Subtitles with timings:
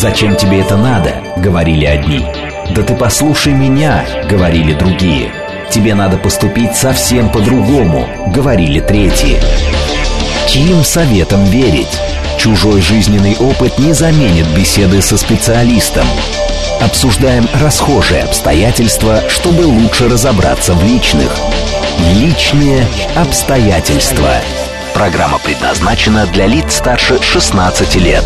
[0.00, 2.24] «Зачем тебе это надо?»— говорили одни.
[2.74, 5.30] «Да ты послушай меня!»— говорили другие.
[5.70, 9.36] «Тебе надо поступить совсем по-другому!»— говорили третьи.
[10.46, 12.00] Чьим советом верить?
[12.38, 16.06] Чужой жизненный опыт не заменит беседы со специалистом.
[16.80, 21.30] Обсуждаем расхожие обстоятельства, чтобы лучше разобраться в личных.
[22.14, 22.86] Личные
[23.16, 24.30] обстоятельства.
[24.94, 28.24] Программа предназначена для лиц старше 16 лет.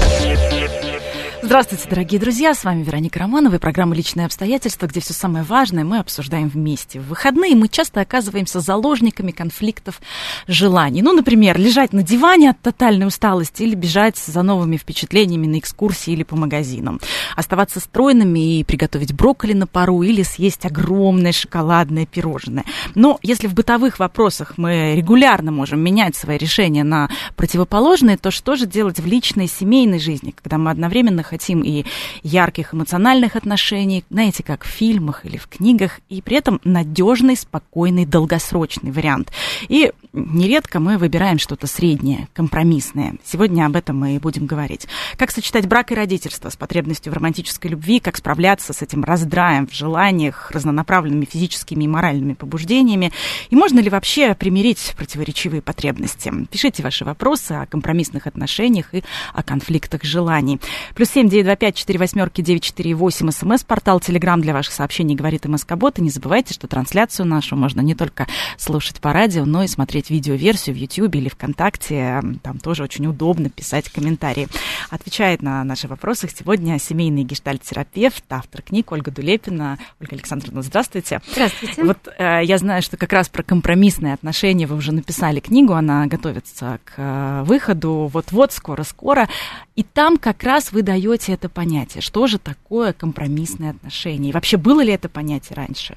[1.44, 5.84] Здравствуйте, дорогие друзья, с вами Вероника Романова и программа «Личные обстоятельства», где все самое важное
[5.84, 7.00] мы обсуждаем вместе.
[7.00, 10.00] В выходные мы часто оказываемся заложниками конфликтов
[10.48, 11.02] желаний.
[11.02, 16.14] Ну, например, лежать на диване от тотальной усталости или бежать за новыми впечатлениями на экскурсии
[16.14, 16.98] или по магазинам.
[17.36, 22.64] Оставаться стройными и приготовить брокколи на пару или съесть огромное шоколадное пирожное.
[22.94, 28.56] Но если в бытовых вопросах мы регулярно можем менять свои решения на противоположные, то что
[28.56, 31.84] же делать в личной семейной жизни, когда мы одновременно хотим и
[32.22, 38.06] ярких эмоциональных отношений, знаете, как в фильмах или в книгах, и при этом надежный, спокойный,
[38.06, 39.32] долгосрочный вариант.
[39.68, 43.16] И нередко мы выбираем что-то среднее, компромиссное.
[43.24, 44.86] Сегодня об этом мы и будем говорить.
[45.16, 49.66] Как сочетать брак и родительство с потребностью в романтической любви, как справляться с этим раздраем
[49.66, 53.10] в желаниях, разнонаправленными физическими и моральными побуждениями,
[53.50, 56.32] и можно ли вообще примирить противоречивые потребности.
[56.48, 60.60] Пишите ваши вопросы о компромиссных отношениях и о конфликтах желаний.
[60.94, 65.14] Плюс семь девять два пять четыре восьмерки девять четыре восемь смс-портал Телеграм для ваших сообщений
[65.14, 65.98] говорит МСК-бот.
[65.98, 68.26] И не забывайте, что трансляцию нашу можно не только
[68.58, 72.22] слушать по радио, но и смотреть видеоверсию в YouTube или ВКонтакте.
[72.42, 74.48] Там тоже очень удобно писать комментарии.
[74.90, 79.78] Отвечает на наши вопросы сегодня семейный гештальт-терапевт, автор книг Ольга Дулепина.
[80.00, 81.20] Ольга Александровна, здравствуйте.
[81.30, 81.84] Здравствуйте.
[81.84, 86.06] Вот э, я знаю, что как раз про компромиссные отношения вы уже написали книгу, она
[86.06, 89.28] готовится к э, выходу вот-вот, скоро-скоро.
[89.76, 92.02] И там как раз вы даете даете это понятие?
[92.02, 94.30] Что же такое компромиссные отношения?
[94.30, 95.96] И вообще было ли это понятие раньше?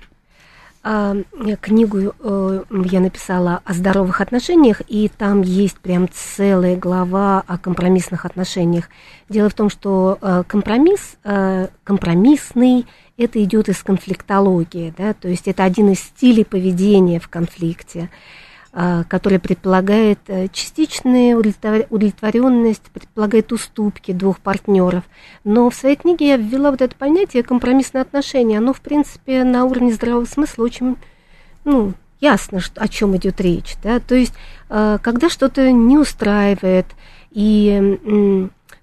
[0.83, 1.15] А,
[1.59, 8.25] книгу э, я написала о здоровых отношениях, и там есть прям целая глава о компромиссных
[8.25, 8.89] отношениях.
[9.27, 12.85] Дело в том, что э, компромисс, э, компромиссный,
[13.17, 18.09] это идет из конфликтологии, да, то есть это один из стилей поведения в конфликте.
[18.79, 25.03] А, который предполагает э, частичную удовлетворенность, предполагает уступки двух партнеров.
[25.43, 28.59] Но в своей книге я ввела вот это понятие компромиссное отношение.
[28.59, 30.95] Оно, в принципе, на уровне здравого смысла очень
[31.65, 33.73] ну, ясно, что, о чем идет речь.
[33.81, 33.99] Да?
[33.99, 34.35] То есть,
[34.69, 36.85] э, когда что-то не устраивает,
[37.31, 37.97] и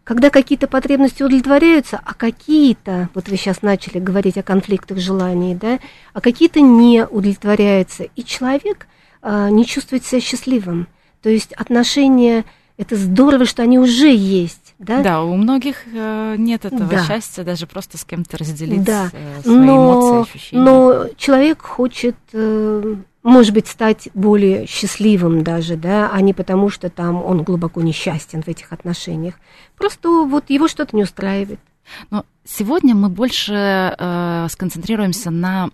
[0.03, 5.79] когда какие-то потребности удовлетворяются, а какие-то, вот вы сейчас начали говорить о конфликтах желаний, да,
[6.13, 8.89] а какие-то не удовлетворяются, и человек–
[9.25, 10.87] не чувствовать себя счастливым.
[11.23, 12.45] То есть отношения
[12.77, 14.75] это здорово, что они уже есть.
[14.79, 17.05] Да, да у многих э, нет этого да.
[17.05, 19.11] счастья даже просто с кем-то разделить да.
[19.13, 20.63] э, свои но, эмоции, ощущения.
[20.63, 26.91] Но человек хочет, э, может быть, стать более счастливым даже, да, а не потому, что
[26.91, 29.35] там он глубоко несчастен в этих отношениях.
[29.79, 31.61] Просто вот его что-то не устраивает.
[32.11, 35.71] Но сегодня мы больше э, сконцентрируемся на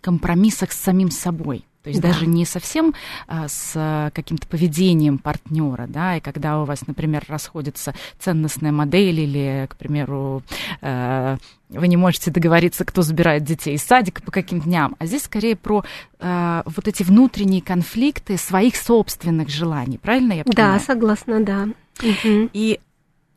[0.00, 1.64] компромиссах с самим собой.
[1.84, 2.08] То есть да.
[2.08, 2.94] даже не совсем
[3.28, 9.66] а, с каким-то поведением партнера, да, и когда у вас, например, расходится ценностная модель или,
[9.68, 10.42] к примеру,
[10.80, 11.36] э,
[11.68, 15.56] вы не можете договориться, кто забирает детей из садика по каким дням, а здесь скорее
[15.56, 15.84] про
[16.20, 20.78] э, вот эти внутренние конфликты своих собственных желаний, правильно я понимаю?
[20.78, 21.68] Да, согласна, да.
[22.02, 22.80] И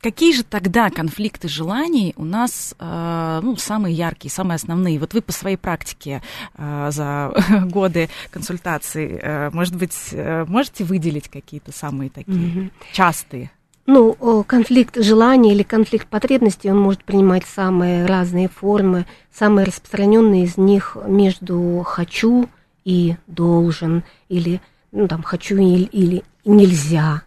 [0.02, 5.00] Какие же тогда конфликты желаний у нас э, ну, самые яркие, самые основные?
[5.00, 6.22] Вот вы по своей практике
[6.56, 7.34] э, за
[7.72, 10.13] годы консультаций, э, может быть,
[10.47, 12.72] можете выделить какие-то самые такие mm-hmm.
[12.94, 13.52] частые?
[13.88, 19.06] Ну, конфликт желаний или конфликт потребностей, он может принимать самые разные формы.
[19.34, 22.50] Самые распространенные из них между «хочу»
[22.84, 27.24] и «должен», или ну, там «хочу» или, или «нельзя».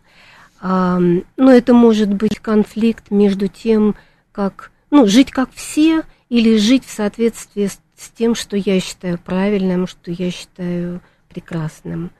[0.60, 3.96] Но это может быть конфликт между тем,
[4.32, 9.18] как ну, жить как все, или жить в соответствии с, с тем, что я считаю
[9.18, 12.10] правильным, что я считаю прекрасным.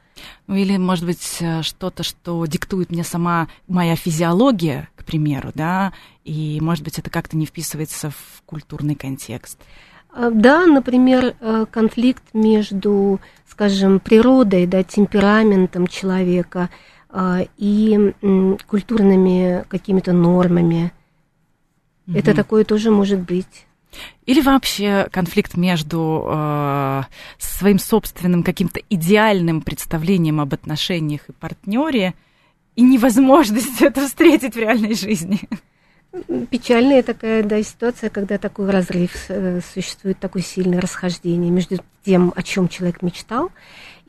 [0.47, 5.93] Ну или, может быть, э, что-то, что диктует мне сама моя физиология, к примеру, да,
[6.23, 9.59] и, может быть, это как-то не вписывается в культурный контекст.
[10.13, 16.69] А, да, например, э, конфликт между, скажем, природой, да, темпераментом человека–
[17.57, 18.13] и
[18.67, 20.91] культурными какими-то нормами.
[22.07, 22.17] Угу.
[22.17, 23.65] Это такое тоже может быть.
[24.25, 27.03] Или вообще конфликт между э,
[27.37, 32.13] своим собственным каким-то идеальным представлением об отношениях и партнере
[32.75, 35.39] и невозможностью это встретить в реальной жизни.
[36.49, 42.43] Печальная такая да, ситуация, когда такой разрыв э, существует, такое сильное расхождение между тем, о
[42.43, 43.49] чем человек мечтал,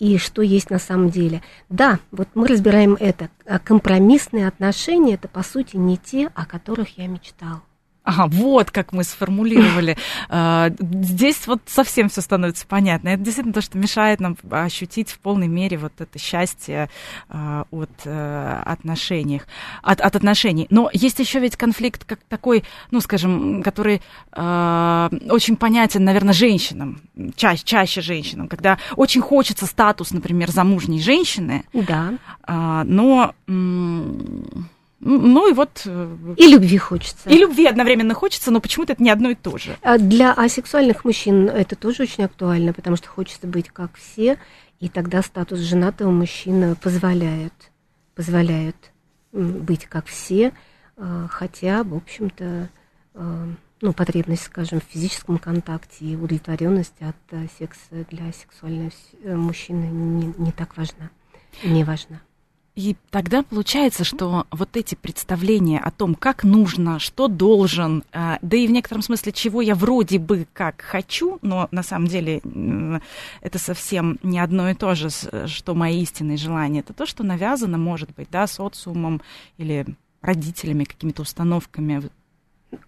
[0.02, 1.43] и что есть на самом деле.
[1.69, 3.31] Да, вот мы разбираем это.
[3.46, 7.62] А компромиссные отношения это по сути не те, о которых я мечтал.
[8.04, 9.96] Ага, вот как мы сформулировали.
[10.34, 13.10] А, здесь вот совсем все становится понятно.
[13.10, 16.88] Это действительно то, что мешает нам ощутить в полной мере вот это счастье
[17.28, 19.43] а, от э, отношений.
[19.82, 20.66] От, от отношений.
[20.70, 24.00] Но есть еще ведь конфликт как такой, ну, скажем, который
[24.32, 27.02] а, очень понятен, наверное, женщинам,
[27.37, 31.64] чаще, чаще женщинам, когда очень хочется статус, например, замужней женщины.
[31.72, 32.14] Да.
[32.84, 33.34] Но
[35.04, 35.82] ну и вот...
[35.84, 37.28] Э, и любви хочется.
[37.28, 39.76] И любви одновременно хочется, но почему-то это не одно и то же.
[39.82, 44.38] А для асексуальных мужчин это тоже очень актуально, потому что хочется быть как все,
[44.78, 47.52] и тогда статус женатого мужчины позволяет,
[48.14, 48.76] позволяет
[49.32, 50.52] быть как все,
[50.96, 52.69] а, хотя, в общем-то,
[53.14, 53.49] а,
[53.81, 58.90] ну, потребность, скажем, в физическом контакте и удовлетворенность от э, секса для сексуального
[59.25, 61.10] э, мужчины не, не так важна,
[61.64, 62.20] не важна.
[62.75, 68.57] И тогда получается, что вот эти представления о том, как нужно, что должен, а, да
[68.57, 72.41] и в некотором смысле, чего я вроде бы как хочу, но на самом деле
[73.43, 75.11] это совсем не одно и то же,
[75.47, 76.81] что мои истинные желания.
[76.81, 79.21] Это то, что навязано, может быть, да, социумом
[79.59, 79.85] или
[80.23, 82.09] родителями, какими-то установками.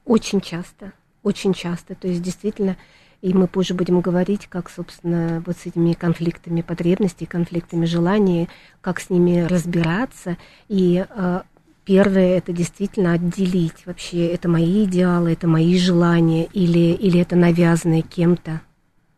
[0.06, 1.94] Очень часто, очень часто.
[1.94, 2.78] То есть действительно
[3.24, 8.50] и мы позже будем говорить, как, собственно, вот с этими конфликтами потребностей, конфликтами желаний,
[8.82, 10.36] как с ними разбираться.
[10.68, 11.40] И э,
[11.86, 18.02] первое это действительно отделить вообще, это мои идеалы, это мои желания, или, или это навязанные
[18.02, 18.60] кем-то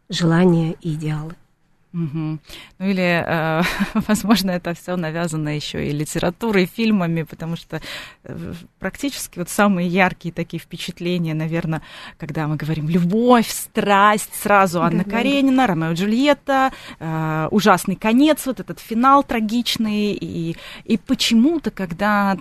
[0.09, 1.35] желания и идеалы.
[1.97, 2.39] Угу.
[2.79, 3.63] Ну или, э,
[4.07, 7.81] возможно, это все навязано еще и литературой, фильмами, потому что
[8.25, 11.81] э, практически вот самые яркие такие впечатления, наверное,
[12.19, 15.67] когда мы говорим любовь, страсть, сразу Анна да, Каренина, да.
[15.69, 20.55] Ромео и Джульетта, э, ужасный конец, вот этот финал трагичный, и,
[20.85, 22.37] и почему-то, когда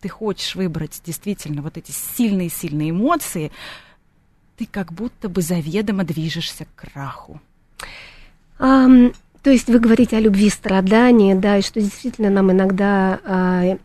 [0.00, 3.52] ты хочешь выбрать действительно вот эти сильные-сильные эмоции,
[4.56, 7.42] ты как будто бы заведомо движешься к краху.
[8.58, 8.86] А,
[9.44, 13.78] то есть вы говорите о любви, страдании, да, и что действительно нам иногда а,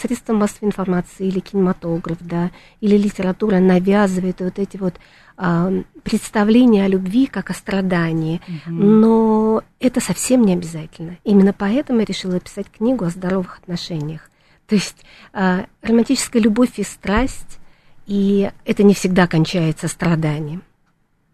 [0.00, 2.50] средства массовой информации или кинематограф, да,
[2.80, 4.94] или литература навязывает вот эти вот
[5.36, 5.70] а,
[6.04, 8.40] представления о любви как о страдании.
[8.48, 8.74] Угу.
[8.74, 11.18] Но это совсем не обязательно.
[11.22, 14.30] Именно поэтому я решила писать книгу о здоровых отношениях.
[14.66, 17.58] То есть а, романтическая любовь и страсть,
[18.06, 20.62] и это не всегда кончается страданием.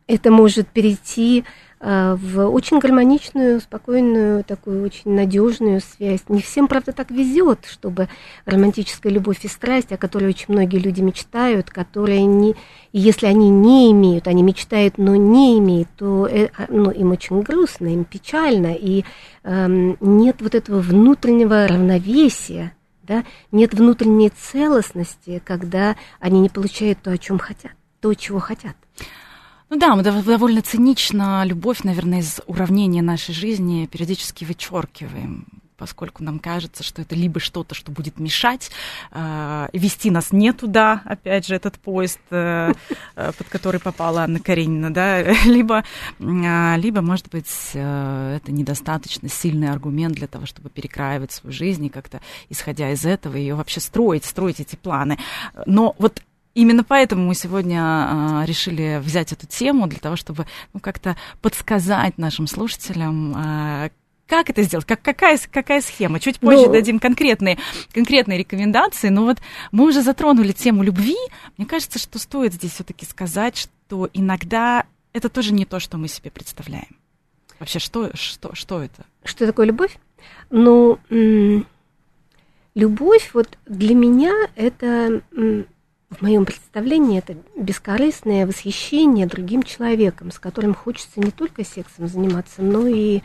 [0.07, 1.45] Это может перейти
[1.85, 6.21] в очень гармоничную, спокойную, такую очень надежную связь.
[6.29, 8.09] Не всем, правда, так везет, чтобы
[8.47, 12.57] романтическая любовь и страсть, о которой очень многие люди мечтают, которые не,
[12.93, 17.43] если они не имеют, они мечтают, но не имеют, то э, а, ну, им очень
[17.43, 19.05] грустно, им печально, и
[19.43, 27.11] э, нет вот этого внутреннего равновесия, да, нет внутренней целостности, когда они не получают то,
[27.11, 28.75] о чем хотят, то, чего хотят.
[29.71, 35.47] Ну да, мы довольно цинично любовь, наверное, из уравнения нашей жизни периодически вычеркиваем
[35.77, 38.71] поскольку нам кажется, что это либо что-то, что будет мешать,
[39.11, 42.73] э, вести нас не туда, опять же, этот поезд, э,
[43.17, 45.85] э под который попала Анна Каренина, да, либо,
[46.19, 51.85] э, либо, может быть, э, это недостаточно сильный аргумент для того, чтобы перекраивать свою жизнь
[51.85, 55.19] и как-то, исходя из этого, ее вообще строить, строить эти планы.
[55.67, 56.23] Но вот
[56.55, 62.17] Именно поэтому мы сегодня а, решили взять эту тему для того, чтобы ну, как-то подсказать
[62.17, 63.91] нашим слушателям, а,
[64.27, 64.87] как это сделать?
[64.87, 66.19] Как, какая, какая схема?
[66.19, 67.59] Чуть позже ну, дадим конкретные,
[67.93, 69.09] конкретные рекомендации.
[69.09, 69.39] Но вот
[69.71, 71.17] мы уже затронули тему любви.
[71.59, 76.09] Мне кажется, что стоит здесь все-таки сказать, что иногда это тоже не то, что мы
[76.09, 76.97] себе представляем.
[77.61, 79.05] Вообще, что, что, что это?
[79.25, 79.99] Что такое любовь?
[80.51, 80.99] Ну,
[82.75, 85.23] любовь вот для меня это
[86.15, 92.63] в моем представлении это бескорыстное восхищение другим человеком, с которым хочется не только сексом заниматься,
[92.63, 93.21] но и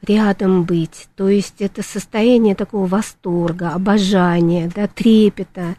[0.00, 1.08] рядом быть.
[1.16, 5.76] То есть это состояние такого восторга, обожания, да, трепета,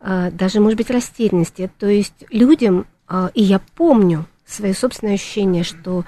[0.00, 1.70] а, даже, может быть, растерянности.
[1.78, 6.04] То есть людям, а, и я помню свои собственные ощущения, что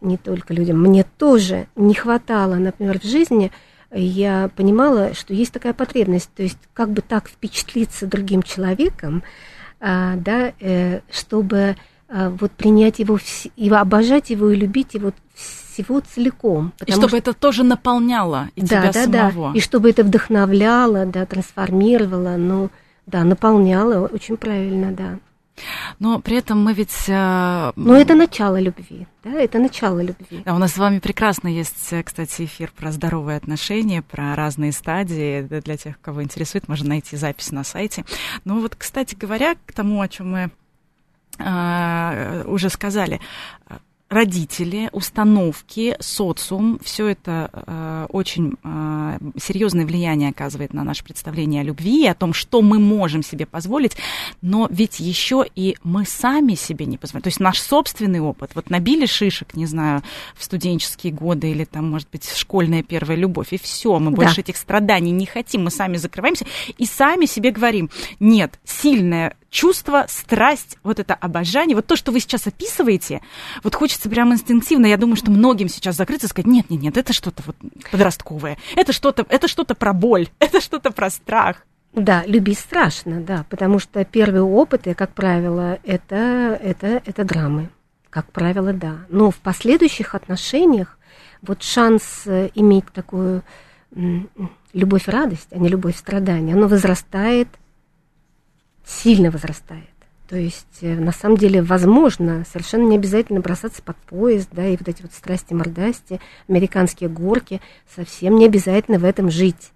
[0.00, 3.50] не только людям, мне тоже не хватало, например, в жизни–
[3.92, 9.22] я понимала, что есть такая потребность, то есть как бы так впечатлиться другим человеком,
[9.80, 11.76] а, да, э, чтобы
[12.08, 13.18] а, вот принять его,
[13.56, 16.72] и обожать его и любить его всего целиком.
[16.84, 17.16] И чтобы что...
[17.18, 19.52] это тоже наполняло и да, тебя да, самого.
[19.52, 22.70] Да, и чтобы это вдохновляло, да, трансформировало, но,
[23.06, 25.18] Да, наполняла, очень правильно, да.
[25.98, 27.08] Но при этом мы ведь...
[27.08, 30.42] Э, Но это начало любви, да, это начало любви.
[30.44, 34.72] Да, у нас с вами прекрасно есть, э, кстати, эфир про здоровые отношения, про разные
[34.72, 35.42] стадии.
[35.42, 38.04] Для тех, кого интересует, можно найти запись на сайте.
[38.44, 40.50] Ну вот, кстати говоря, к тому, о чем мы
[41.38, 43.20] э, уже сказали,
[44.08, 51.64] родители, установки, социум, все это э, очень э, серьезное влияние оказывает на наше представление о
[51.64, 53.96] любви, о том, что мы можем себе позволить,
[54.40, 57.24] но ведь еще и мы сами себе не позволяем.
[57.24, 60.02] То есть наш собственный опыт, вот набили шишек, не знаю,
[60.34, 64.42] в студенческие годы или там, может быть, школьная первая любовь, и все, мы больше да.
[64.42, 66.46] этих страданий не хотим, мы сами закрываемся
[66.78, 72.20] и сами себе говорим, нет, сильная чувство, страсть, вот это обожание, вот то, что вы
[72.20, 73.20] сейчас описываете,
[73.62, 76.96] вот хочется прямо инстинктивно, я думаю, что многим сейчас закрыться и сказать, нет, нет, нет,
[76.96, 77.56] это что-то вот
[77.90, 81.64] подростковое, это что-то, это что-то про боль, это что-то про страх.
[81.94, 87.70] Да, любить страшно, да, потому что первые опыты, как правило, это, это, это драмы,
[88.10, 88.98] как правило, да.
[89.08, 90.98] Но в последующих отношениях
[91.40, 93.42] вот шанс э, иметь такую
[94.74, 97.48] любовь-радость, а не любовь-страдание, оно возрастает
[98.88, 99.84] сильно возрастает.
[100.28, 104.76] То есть, э, на самом деле, возможно, совершенно не обязательно бросаться под поезд, да, и
[104.76, 107.60] вот эти вот страсти-мордасти, американские горки,
[107.94, 109.72] совсем не обязательно в этом жить.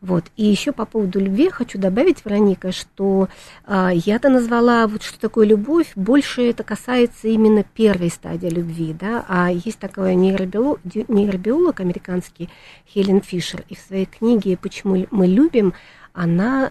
[0.00, 0.24] Вот.
[0.36, 3.28] И еще по поводу любви хочу добавить, Вероника, что
[3.66, 9.24] э, я-то назвала, вот что такое любовь, больше это касается именно первой стадии любви, да,
[9.28, 12.48] а есть такой нейробиолог, нейробиолог американский
[12.86, 15.74] Хелен Фишер, и в своей книге «Почему мы любим»
[16.14, 16.70] она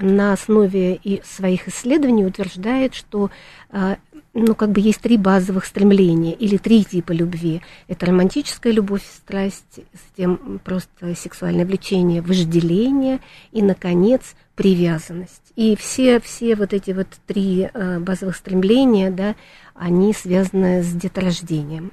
[0.00, 3.30] на основе и своих исследований утверждает, что
[3.70, 3.98] а,
[4.34, 7.62] ну, как бы есть три базовых стремления или три типа любви.
[7.88, 13.20] Это романтическая любовь, страсть, затем просто сексуальное влечение, вожделение
[13.52, 15.42] и, наконец, привязанность.
[15.56, 19.34] И все, все вот эти вот три э, базовых стремления, да,
[19.74, 21.92] они связаны с деторождением.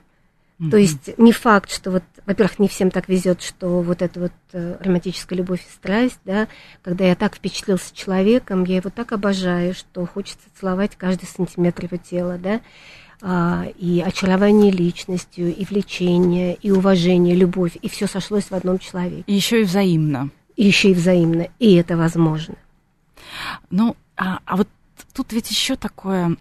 [0.60, 0.70] Mm-hmm.
[0.70, 4.32] То есть не факт, что вот, во-первых, не всем так везет, что вот эта вот
[4.54, 6.48] э, романтическая любовь и страсть, да,
[6.82, 11.98] когда я так впечатлился человеком, я его так обожаю, что хочется целовать каждый сантиметр его
[11.98, 12.62] тела, да,
[13.22, 19.24] а, и очарование личностью, и влечение, и уважение, любовь, и все сошлось в одном человеке.
[19.28, 20.30] И еще и взаимно.
[20.56, 22.56] И еще и взаимно, и это возможно.
[23.70, 24.70] Ну, а, а вот
[25.14, 26.38] тут ведь еще такое,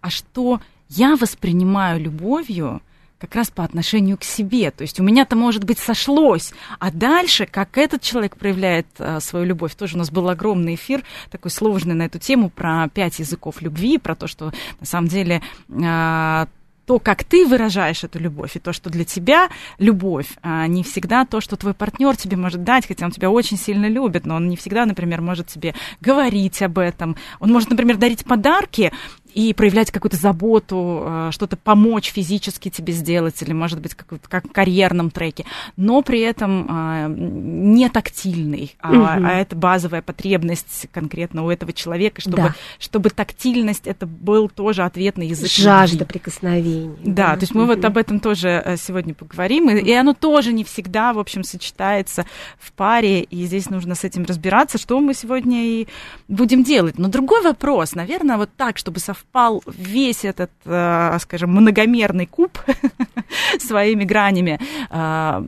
[0.00, 2.82] а что я воспринимаю любовью,
[3.18, 4.70] как раз по отношению к себе.
[4.70, 6.52] То есть у меня-то, может быть, сошлось.
[6.78, 11.02] А дальше, как этот человек проявляет а, свою любовь, тоже у нас был огромный эфир,
[11.30, 15.42] такой сложный на эту тему, про пять языков любви, про то, что на самом деле
[15.82, 16.48] а,
[16.86, 21.26] то, как ты выражаешь эту любовь, и то, что для тебя любовь, а не всегда
[21.26, 24.48] то, что твой партнер тебе может дать, хотя он тебя очень сильно любит, но он
[24.48, 27.16] не всегда, например, может тебе говорить об этом.
[27.40, 28.92] Он может, например, дарить подарки,
[29.36, 34.48] и проявлять какую-то заботу, э, что-то помочь физически тебе сделать, или, может быть, как, как
[34.48, 35.44] в карьерном треке,
[35.76, 39.04] но при этом а, не тактильный, а, угу.
[39.04, 42.54] а это базовая потребность конкретно у этого человека, чтобы, да.
[42.78, 45.50] чтобы тактильность это был тоже ответный язык.
[45.50, 46.96] Жажда прикосновений.
[47.04, 47.74] Да, да, то есть мы угу.
[47.74, 51.44] вот об этом тоже э, сегодня поговорим, и, и оно тоже не всегда, в общем,
[51.44, 52.24] сочетается
[52.58, 55.88] в паре, и здесь нужно с этим разбираться, что мы сегодня и
[56.26, 56.98] будем делать.
[56.98, 62.58] Но другой вопрос, наверное, вот так, чтобы совпасть совпал весь этот, э, скажем, многомерный куб
[63.58, 64.58] своими гранями.
[64.90, 65.42] Э,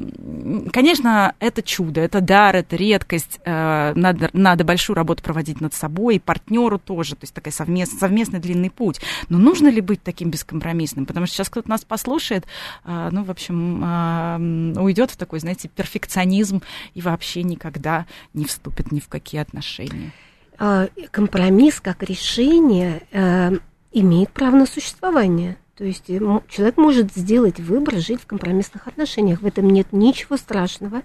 [0.72, 3.40] конечно, это чудо, это дар, это редкость.
[3.44, 7.98] Э, надо, надо большую работу проводить над собой, и партнеру тоже, то есть такой совместный,
[7.98, 9.00] совместный длинный путь.
[9.28, 11.06] Но нужно ли быть таким бескомпромиссным?
[11.06, 12.44] Потому что сейчас кто-то нас послушает,
[12.84, 16.62] ну, в общем, уйдет в такой, знаете, перфекционизм
[16.94, 20.12] и вообще никогда не вступит ни в какие отношения.
[20.58, 23.52] А, компромисс как решение э,
[23.92, 25.56] имеет право на существование.
[25.76, 29.42] То есть человек может сделать выбор жить в компромиссных отношениях.
[29.42, 31.02] В этом нет ничего страшного.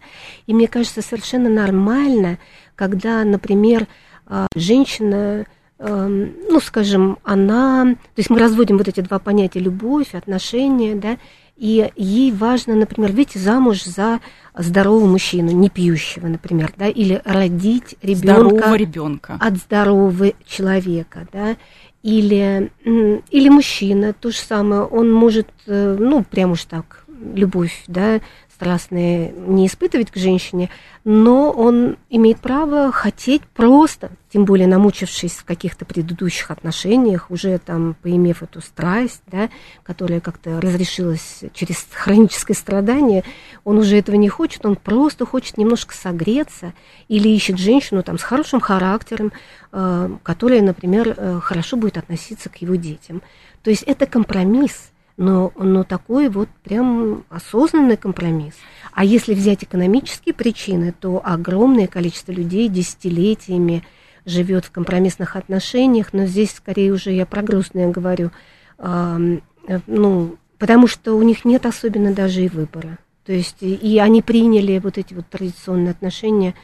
[0.47, 2.39] И мне кажется, совершенно нормально,
[2.75, 3.87] когда, например,
[4.25, 5.45] а, женщина,
[5.77, 7.93] эм, ну, скажем, она...
[7.93, 11.19] То есть мы разводим вот эти два понятия любовь, отношения, да,
[11.55, 14.19] и ей важно, например, выйти замуж за
[14.57, 21.55] здорового мужчину, не пьющего, например, да, или родить ребенка ребенка от здорового человека, да,
[22.01, 28.19] или, или мужчина, то же самое, он может, э, ну, прям уж так, любовь, да,
[28.63, 30.69] страстные не испытывать к женщине,
[31.03, 37.93] но он имеет право хотеть просто, тем более намучившись в каких-то предыдущих отношениях, уже там
[38.01, 39.49] поимев эту страсть, да,
[39.83, 43.25] которая как-то разрешилась через хроническое страдание,
[43.65, 46.71] он уже этого не хочет, он просто хочет немножко согреться
[47.09, 49.33] или ищет женщину там с хорошим характером,
[49.73, 53.21] э, которая, например, э, хорошо будет относиться к его детям.
[53.61, 58.55] То есть это компромисс но, но такой вот прям осознанный компромисс.
[58.91, 63.83] А если взять экономические причины, то огромное количество людей десятилетиями
[64.25, 68.31] живет в компромиссных отношениях, но здесь скорее уже я про грустное говорю,
[68.79, 69.39] э,
[69.87, 72.97] ну, потому что у них нет особенно даже и выбора.
[73.25, 76.55] То есть и они приняли вот эти вот традиционные отношения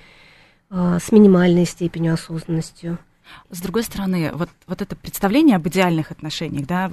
[0.70, 2.98] э, с минимальной степенью осознанностью.
[3.50, 6.92] С другой стороны, вот, вот это представление об идеальных отношениях, да,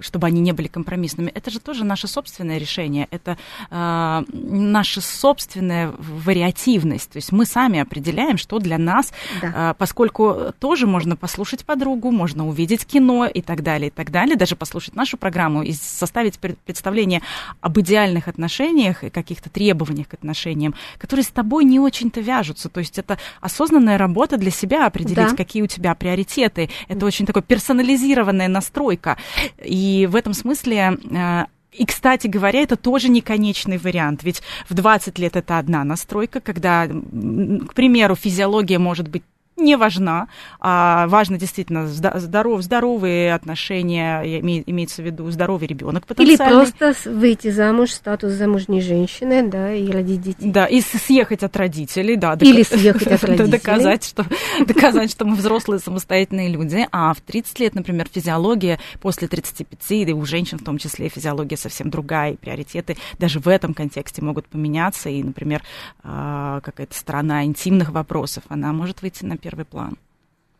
[0.00, 3.36] чтобы они не были компромиссными, это же тоже наше собственное решение, это
[3.70, 7.10] э, наша собственная вариативность.
[7.10, 9.72] То есть мы сами определяем, что для нас, да.
[9.72, 14.36] э, поскольку тоже можно послушать подругу, можно увидеть кино и так далее, и так далее,
[14.36, 17.22] даже послушать нашу программу и составить представление
[17.60, 22.68] об идеальных отношениях и каких-то требованиях к отношениям, которые с тобой не очень-то вяжутся.
[22.68, 25.36] То есть это осознанная работа для себя определить, да.
[25.44, 26.70] Какие у тебя приоритеты.
[26.88, 29.16] Это очень такой персонализированная настройка.
[29.62, 34.42] И и в этом смысле э, и, кстати говоря, это тоже не конечный вариант, ведь
[34.68, 39.22] в 20 лет это одна настройка, когда, к примеру, физиология может быть
[39.60, 46.62] не важна, а важно действительно здоров, здоровые отношения, имеется в виду здоровый ребенок потенциальный.
[46.62, 50.50] Или просто выйти замуж, статус замужней женщины, да, и родить детей.
[50.50, 52.36] Да, и съехать от родителей, да.
[52.40, 53.50] Или съехать от родителей.
[53.50, 54.24] Доказать, что,
[54.66, 56.86] доказать, что мы взрослые самостоятельные люди.
[56.92, 61.56] А в 30 лет, например, физиология после 35, и у женщин в том числе физиология
[61.56, 65.62] совсем другая, и приоритеты даже в этом контексте могут поменяться, и, например,
[66.02, 69.98] а, какая-то сторона интимных вопросов, она может выйти на первый первый план.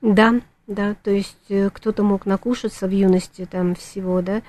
[0.02, 4.42] Да, да, то есть э, кто-то мог накушаться в юности там всего, да,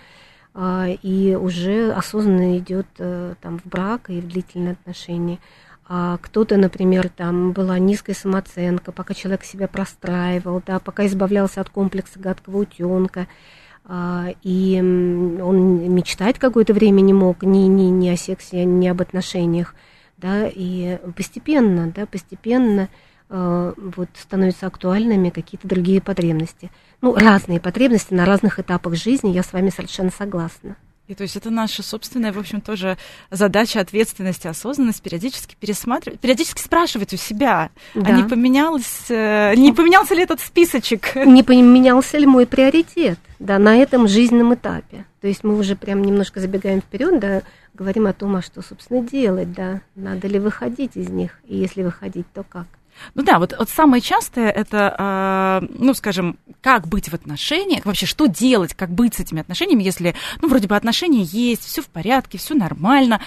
[0.54, 5.40] а, и уже осознанно идет э, там в брак и в длительные отношения.
[5.88, 11.70] А кто-то, например, там была низкая самооценка, пока человек себя простраивал, да, пока избавлялся от
[11.70, 13.28] комплекса гадкого утенка,
[13.86, 19.02] а, и он мечтать какое-то время не мог ни, ни, ни о сексе, ни об
[19.02, 19.76] отношениях,
[20.18, 22.90] да, и постепенно, да, постепенно
[23.32, 26.70] вот, становятся актуальными какие-то другие потребности.
[27.02, 30.76] Ну, разные потребности на разных этапах жизни, я с вами совершенно согласна.
[31.12, 32.98] И то есть это наша собственная, в общем, тоже
[33.30, 38.12] задача, ответственность, осознанность периодически пересматривать, периодически спрашивать у себя, а да.
[38.12, 41.14] а не поменялось, э, не поменялся ли этот списочек?
[41.16, 45.06] Не поменялся ли мой приоритет, да, на этом жизненном этапе.
[45.20, 47.42] То есть мы уже прям немножко забегаем вперед, да,
[47.74, 51.84] говорим о том, а что, собственно, делать, да, надо ли выходить из них, и если
[51.84, 52.68] выходить, то как.
[53.16, 58.06] Ну да, вот, вот самое частое это, э, ну, скажем, как быть в отношениях, вообще
[58.06, 61.88] что делать, как быть с этими отношениями, если, ну, вроде бы отношения есть, все в
[61.88, 63.22] порядке, все нормально,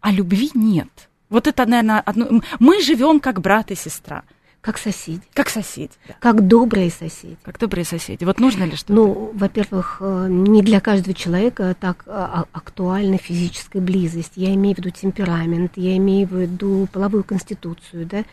[0.00, 0.88] а любви нет.
[1.28, 2.42] Вот это, наверное, одно...
[2.58, 4.24] мы живем как брат и сестра.
[4.60, 5.22] Как соседи.
[5.32, 6.14] Как соседи, да.
[6.20, 7.38] Как добрые соседи.
[7.42, 8.24] Как добрые соседи.
[8.24, 8.92] Вот нужно ли что-то?
[8.92, 14.32] Ну, во-первых, э, не для каждого человека так а, а, актуальна физическая близость.
[14.36, 18.24] Я имею в виду темперамент, я имею в виду половую конституцию, да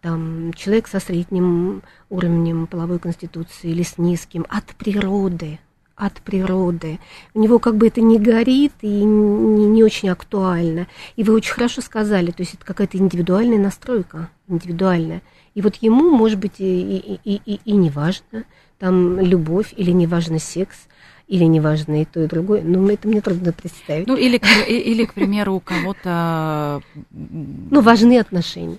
[0.00, 5.58] там, человек со средним уровнем половой конституции или с низким, от природы,
[5.96, 7.00] от природы.
[7.34, 10.86] У него как бы это не горит и не, не очень актуально.
[11.16, 15.22] И вы очень хорошо сказали, то есть это какая-то индивидуальная настройка, индивидуальная.
[15.54, 18.44] И вот ему, может быть, и, и, и, и, и не важно,
[18.78, 20.86] там, любовь или не важно секс,
[21.26, 22.62] или не важно и то, и другое.
[22.62, 24.06] Ну, это мне трудно представить.
[24.06, 26.80] Ну, или, или к примеру, у кого-то...
[27.10, 28.78] Ну, важны отношения.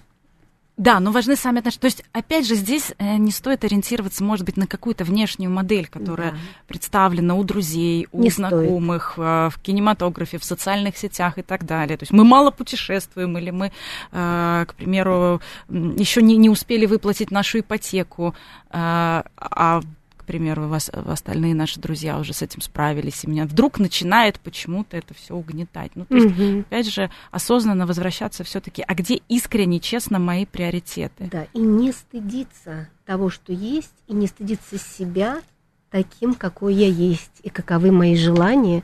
[0.80, 1.82] Да, но важны сами отношения.
[1.82, 5.90] То есть, опять же, здесь э, не стоит ориентироваться, может быть, на какую-то внешнюю модель,
[5.90, 6.38] которая да.
[6.68, 9.26] представлена у друзей, у не знакомых, стоит.
[9.28, 11.98] Э, в кинематографе, в социальных сетях и так далее.
[11.98, 13.74] То есть мы мало путешествуем, или мы,
[14.14, 18.34] э, к примеру, еще не, не успели выплатить нашу ипотеку,
[18.72, 19.82] а
[20.30, 25.16] примеру, вас, остальные наши друзья уже с этим справились, и меня вдруг начинает почему-то это
[25.16, 25.92] все угнетать.
[25.96, 26.60] Ну, то есть, угу.
[26.60, 31.30] опять же, осознанно возвращаться все-таки, а где искренне, честно мои приоритеты?
[31.32, 35.42] Да, и не стыдиться того, что есть, и не стыдиться себя
[35.90, 38.84] таким, какой я есть, и каковы мои желания,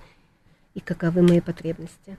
[0.73, 2.17] и каковы мои потребности.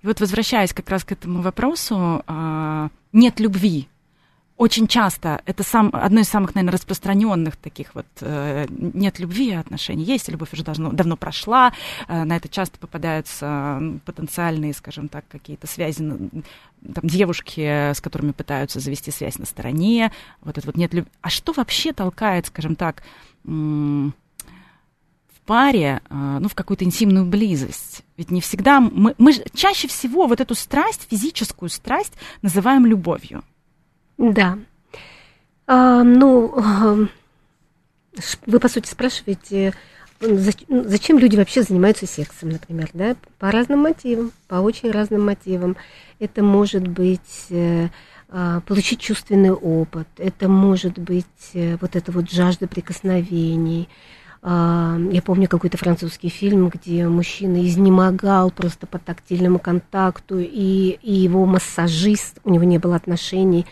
[0.00, 3.88] И вот возвращаясь как раз к этому вопросу, а, нет любви,
[4.56, 9.60] очень часто это сам, одно из самых, наверное, распространенных таких вот э, нет любви, а
[9.60, 11.72] отношений есть, любовь уже давно, давно прошла,
[12.06, 16.30] э, на это часто попадаются потенциальные, скажем так, какие-то связи, там,
[17.02, 20.12] девушки, с которыми пытаются завести связь на стороне,
[20.42, 21.10] вот это вот нет любви.
[21.20, 23.02] А что вообще толкает, скажем так,
[23.42, 24.12] в
[25.46, 28.04] паре, э, ну, в какую-то интимную близость?
[28.16, 33.42] Ведь не всегда, мы, мы чаще всего вот эту страсть, физическую страсть называем любовью.
[34.18, 34.58] Да.
[35.66, 37.08] А, ну,
[38.46, 39.74] вы, по сути, спрашиваете,
[40.20, 43.16] зачем люди вообще занимаются сексом, например, да?
[43.38, 45.76] По разным мотивам, по очень разным мотивам.
[46.18, 47.88] Это может быть э,
[48.28, 53.88] а, получить чувственный опыт, это может быть э, вот эта вот жажда прикосновений,
[54.46, 61.12] а, я помню какой-то французский фильм, где мужчина изнемогал просто по тактильному контакту, и, и
[61.12, 63.66] его массажист, у него не было отношений,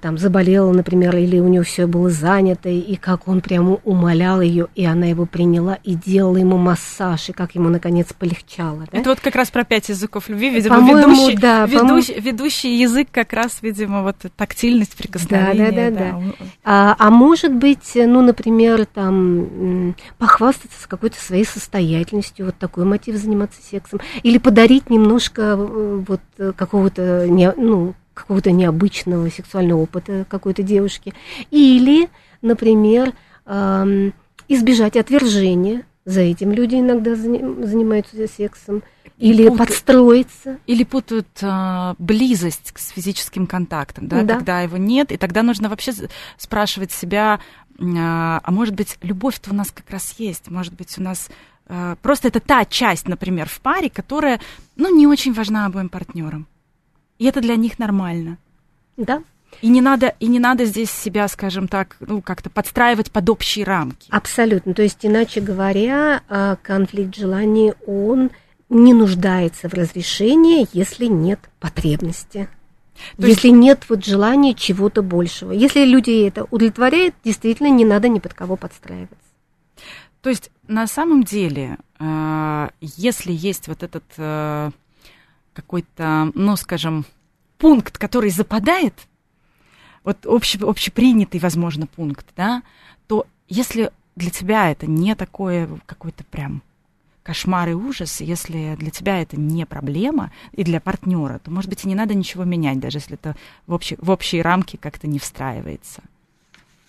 [0.00, 4.68] там заболела, например, или у нее все было занято, и как он прямо умолял ее,
[4.74, 8.86] и она его приняла и делала ему массаж, и как ему наконец полегчало.
[8.92, 8.98] Да?
[8.98, 13.32] Это вот как раз про пять языков любви, видимо, ведущий, да, ведущий, ведущий язык как
[13.32, 15.72] раз, видимо, вот тактильность, прикосновение.
[15.72, 16.18] Да, да, да.
[16.18, 16.46] да.
[16.64, 23.62] А, а может быть, ну, например, там похвастаться какой-то своей состоятельностью, вот такой мотив заниматься
[23.62, 26.20] сексом, или подарить немножко э, вот
[26.56, 31.14] какого-то, ну, какого-то необычного сексуального опыта какой-то девушки.
[31.50, 32.08] Или,
[32.42, 33.12] например,
[33.46, 34.12] эм,
[34.48, 35.84] избежать отвержения.
[36.04, 38.82] За этим люди иногда занимаются сексом.
[39.18, 40.58] Или путают, подстроиться.
[40.66, 45.12] Или путают а, близость с физическим контактом, да, да, когда его нет.
[45.12, 45.92] И тогда нужно вообще
[46.38, 47.38] спрашивать себя,
[47.78, 51.28] а, а может быть, любовь-то у нас как раз есть, может быть, у нас
[51.66, 54.40] а, просто это та часть, например, в паре, которая,
[54.76, 56.46] ну, не очень важна обоим партнерам.
[57.20, 58.38] И это для них нормально.
[58.96, 59.22] Да.
[59.60, 63.66] И не надо, и не надо здесь себя, скажем так, ну, как-то подстраивать под общие
[63.66, 64.08] рамки.
[64.10, 64.72] Абсолютно.
[64.72, 68.30] То есть, иначе говоря, а, конфликт желаний, он
[68.70, 72.48] не нуждается в разрешении, если нет потребности.
[73.18, 73.60] То если есть...
[73.60, 75.52] нет вот желания чего-то большего.
[75.52, 79.16] Если люди это удовлетворяют, действительно не надо ни под кого подстраиваться.
[80.22, 84.70] То есть на самом деле, а, если есть вот этот э,
[85.52, 87.04] какой-то, ну, скажем,
[87.58, 88.94] пункт, который западает,
[90.04, 92.62] вот общий, общепринятый, возможно, пункт, да,
[93.06, 96.62] то если для тебя это не такое какой-то прям
[97.22, 101.84] кошмар и ужас, если для тебя это не проблема и для партнера, то, может быть,
[101.84, 103.36] и не надо ничего менять, даже если это
[103.66, 106.02] в, общей, в общие рамки как-то не встраивается.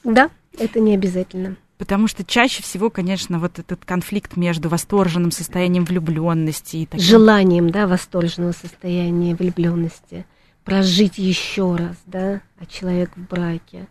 [0.04, 1.58] Да, это не обязательно.
[1.82, 7.04] Потому что чаще всего, конечно, вот этот конфликт между восторженным состоянием влюбленности и таким...
[7.04, 10.28] желанием, да, восторженного состояния влюбленности,
[10.64, 13.88] прожить еще раз, да, а человек в браке.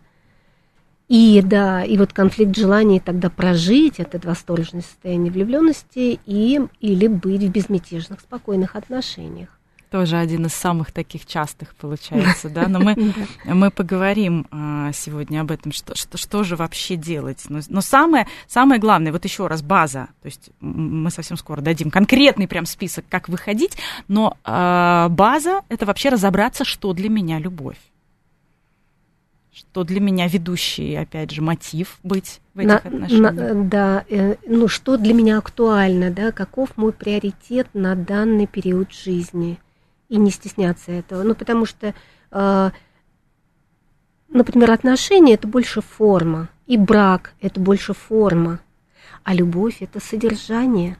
[1.09, 7.43] И да, и вот конфликт желаний тогда прожить это восторженное состояние влюбленности и или быть
[7.43, 9.49] в безмятежных, спокойных отношениях
[9.91, 12.95] тоже один из самых таких частых получается, да, но мы,
[13.45, 17.43] мы поговорим а, сегодня об этом, что, что, что же вообще делать.
[17.49, 21.91] Но, но самое, самое главное, вот еще раз, база, то есть мы совсем скоро дадим
[21.91, 23.77] конкретный прям список, как выходить,
[24.07, 27.77] но а, база— это вообще разобраться, что для меня любовь.
[29.51, 33.33] Что для меня ведущий, опять же, мотив быть в этих на, отношениях.
[33.33, 38.93] На, да, э, ну что для меня актуально, да, каков мой приоритет на данный период
[38.93, 39.59] жизни–
[40.11, 41.23] и не стесняться этого.
[41.23, 41.95] Ну, потому что,
[42.31, 42.71] э,
[44.27, 48.59] например, отношения– это больше форма, и брак– это больше форма,
[49.23, 50.97] а любовь– это содержание.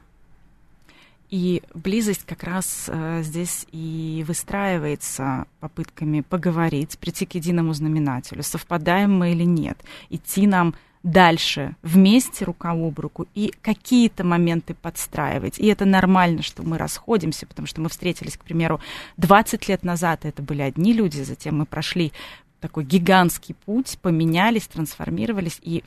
[1.28, 9.12] И близость как раз э, здесь и выстраивается попытками поговорить, прийти к единому знаменателю, совпадаем
[9.12, 15.58] мы или нет, идти нам дальше вместе рука об руку и какие-то моменты подстраивать.
[15.58, 18.80] И это нормально, что мы расходимся, потому что мы встретились, к примеру,
[19.16, 22.12] 20 лет назад, это были одни люди, затем мы прошли
[22.60, 25.82] такой гигантский путь, поменялись, трансформировались, и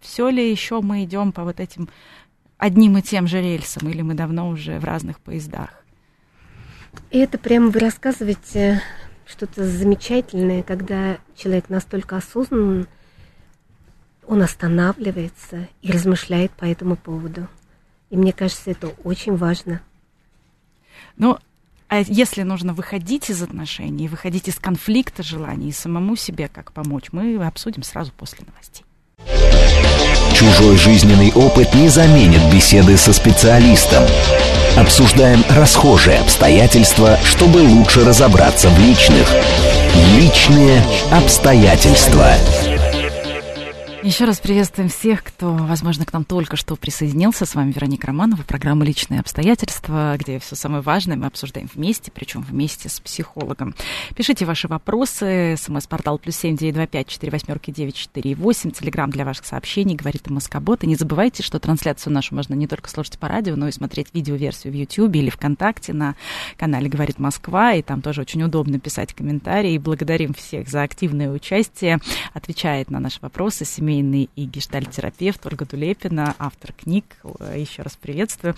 [0.00, 1.90] все ли еще мы идем по вот этим
[2.56, 5.84] одним и тем же рельсам, или мы давно уже в разных поездах?
[7.10, 8.82] И это прямо вы рассказываете
[9.26, 12.86] что-то замечательное, когда человек настолько осознанный
[14.26, 17.48] он останавливается и размышляет по этому поводу.
[18.10, 19.80] И мне кажется, это очень важно.
[21.16, 21.38] Ну,
[21.88, 27.06] а если нужно выходить из отношений, выходить из конфликта желаний и самому себе как помочь,
[27.12, 28.84] мы обсудим сразу после новостей.
[30.34, 34.04] Чужой жизненный опыт не заменит беседы со специалистом.
[34.76, 39.28] Обсуждаем расхожие обстоятельства, чтобы лучше разобраться в личных–
[40.16, 42.34] Личные обстоятельства.
[44.02, 47.44] Еще раз приветствуем всех, кто, возможно, к нам только что присоединился.
[47.44, 52.40] С вами Вероника Романова, программа «Личные обстоятельства», где все самое важное мы обсуждаем вместе, причем
[52.40, 53.74] вместе с психологом.
[54.16, 55.54] Пишите ваши вопросы.
[55.58, 58.70] СМС-портал плюс семь девять два пять четыре восьмерки девять четыре восемь.
[58.70, 60.82] Телеграмм для ваших сообщений, говорит Москобот.
[60.82, 64.08] И не забывайте, что трансляцию нашу можно не только слушать по радио, но и смотреть
[64.14, 66.14] видеоверсию в YouTube или ВКонтакте на
[66.56, 67.74] канале «Говорит Москва».
[67.74, 69.74] И там тоже очень удобно писать комментарии.
[69.74, 71.98] И благодарим всех за активное участие.
[72.32, 77.04] Отвечает на наши вопросы семейный семейный и гештальтерапевт Ольга Дулепина, автор книг.
[77.54, 78.54] Еще раз приветствую.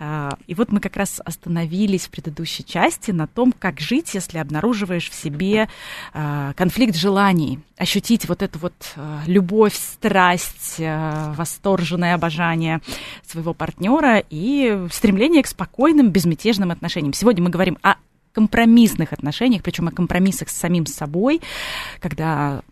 [0.00, 4.38] А, и вот мы как раз остановились в предыдущей части на том, как жить, если
[4.38, 5.68] обнаруживаешь в себе
[6.12, 12.80] а, конфликт желаний, ощутить вот эту вот а, любовь, страсть, восторженное обожание
[13.24, 17.12] своего партнера и стремление к спокойным, безмятежным отношениям.
[17.12, 17.94] Сегодня мы говорим о
[18.32, 21.40] компромиссных отношениях, причем о компромиссах с самим собой,
[22.00, 22.62] когда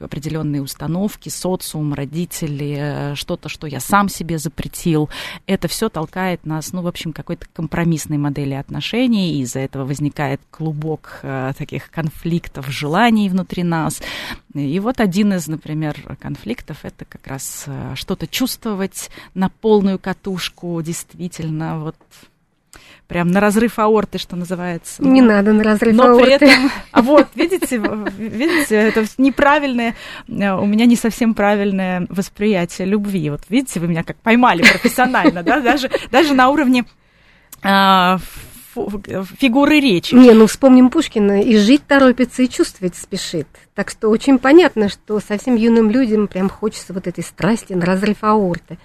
[0.00, 5.08] определенные установки, социум, родители, что-то, что я сам себе запретил,
[5.46, 10.40] это все толкает нас, ну, в общем, какой-то компромиссной модели отношений, и из-за этого возникает
[10.50, 14.02] клубок э, таких конфликтов, желаний внутри нас.
[14.54, 20.80] И вот один из, например, конфликтов это как раз э, что-то чувствовать на полную катушку,
[20.82, 21.96] действительно, вот
[23.08, 25.02] прям на разрыв аорты, что называется.
[25.02, 26.24] Не надо на разрыв Но аорты.
[26.24, 27.78] При этом, а вот, видите,
[28.18, 29.96] видите, это неправильное,
[30.28, 33.30] э, у меня не совсем правильное восприятие любви.
[33.30, 36.84] Вот видите, вы меня как поймали профессионально, да, даже, даже на уровне
[37.62, 38.18] а,
[39.40, 40.14] фигуры речи.
[40.14, 43.48] Не, ну вспомним Пушкина, и жить торопится, и чувствовать спешит.
[43.74, 48.18] Так что очень понятно, что совсем юным людям прям хочется вот этой страсти на разрыв
[48.22, 48.78] аорты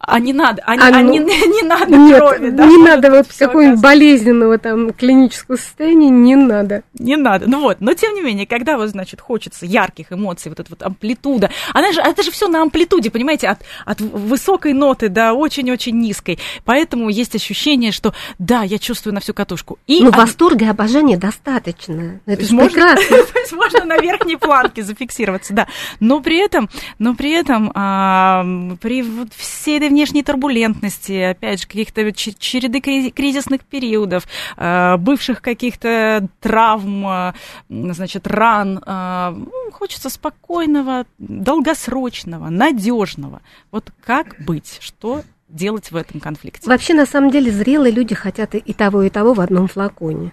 [0.00, 2.66] а не надо, а, а, ну, не, не надо нет, крови, да?
[2.66, 6.84] Не надо вот какого-нибудь болезненного там клинического состояния, не надо.
[6.98, 10.60] Не надо, ну вот, но тем не менее, когда вот, значит, хочется ярких эмоций, вот
[10.60, 15.08] эта вот амплитуда, она же, это же все на амплитуде, понимаете, от, от высокой ноты
[15.08, 19.78] до очень-очень низкой, поэтому есть ощущение, что да, я чувствую на всю катушку.
[19.88, 20.16] И ну, от...
[20.16, 23.16] восторга и обожания достаточно, это же прекрасно.
[23.32, 25.66] То есть можно на верхней планке зафиксироваться, да,
[25.98, 28.46] но при этом, но при этом а,
[28.80, 34.24] при вот всей этой внешней турбулентности, опять же, каких-то череды кризисных периодов,
[34.56, 37.32] э, бывших каких-то травм, э,
[37.68, 38.82] значит, ран.
[38.84, 43.40] Э, ну, хочется спокойного, долгосрочного, надежного.
[43.70, 44.78] Вот как быть?
[44.80, 46.68] Что делать в этом конфликте?
[46.68, 50.32] Вообще, на самом деле, зрелые люди хотят и того, и того в одном флаконе.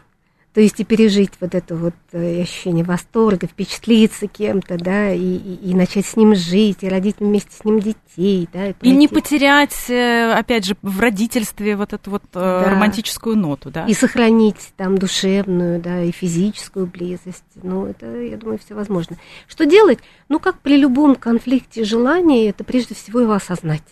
[0.55, 5.71] То есть и пережить вот это вот э, ощущение восторга, впечатлиться кем-то, да, и, и,
[5.71, 8.69] и начать с ним жить, и родить вместе с ним детей, да.
[8.69, 12.69] И, и не потерять, э, опять же, в родительстве вот эту вот э, да.
[12.69, 13.85] романтическую ноту, да.
[13.85, 17.43] И сохранить там душевную, да, и физическую близость.
[17.61, 19.17] Ну, это, я думаю, все возможно.
[19.49, 19.99] Что делать?
[20.29, 23.83] Ну, как при любом конфликте желаний, это прежде всего его осознать.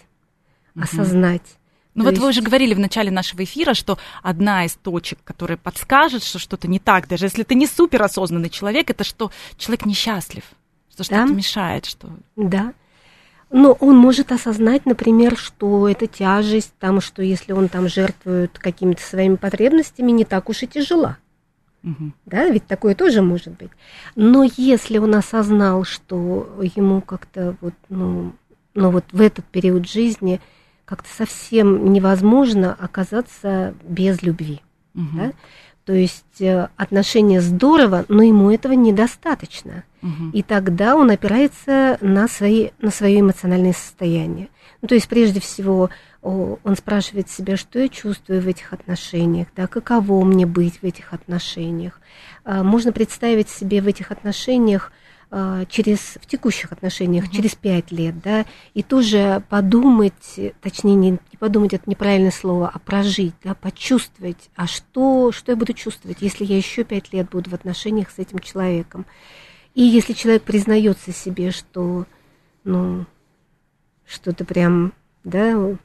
[0.79, 1.57] Осознать
[1.95, 2.21] ну вот есть...
[2.21, 6.67] вы уже говорили в начале нашего эфира, что одна из точек, которая подскажет, что что-то
[6.67, 10.43] не так, даже если ты не суперосознанный человек, это что человек несчастлив,
[10.91, 12.09] что что-то мешает, что...
[12.35, 12.73] Да.
[13.51, 19.03] Но он может осознать, например, что это тяжесть, там, что если он там жертвует какими-то
[19.03, 21.17] своими потребностями, не так уж и тяжела.
[21.83, 22.13] Угу.
[22.25, 23.69] Да, ведь такое тоже может быть.
[24.15, 28.33] Но если он осознал, что ему как-то вот, ну,
[28.73, 30.41] ну вот в этот период жизни
[30.95, 34.61] как-то совсем невозможно оказаться без любви.
[34.93, 35.07] Угу.
[35.15, 35.31] Да?
[35.85, 39.85] То есть э, отношения здорово, но ему этого недостаточно.
[40.03, 40.29] Угу.
[40.33, 44.49] И тогда он опирается на, свои, на свое эмоциональное состояние.
[44.83, 45.89] Ну, то есть прежде всего
[46.21, 51.11] он спрашивает себя, что я чувствую в этих отношениях, да, каково мне быть в этих
[51.11, 51.99] отношениях.
[52.45, 54.93] А, можно представить себе в этих отношениях
[55.69, 57.33] через, в текущих отношениях угу.
[57.33, 62.77] через пять лет, да, и тоже подумать, точнее, не, не подумать, это неправильное слово, а
[62.77, 67.49] прожить, да, почувствовать, а что, что я буду чувствовать, если я еще пять лет буду
[67.49, 69.05] в отношениях с этим человеком.
[69.73, 72.05] И если человек признается себе, что,
[72.63, 73.05] ну,
[74.05, 74.93] что-то прям
[75.23, 75.75] да,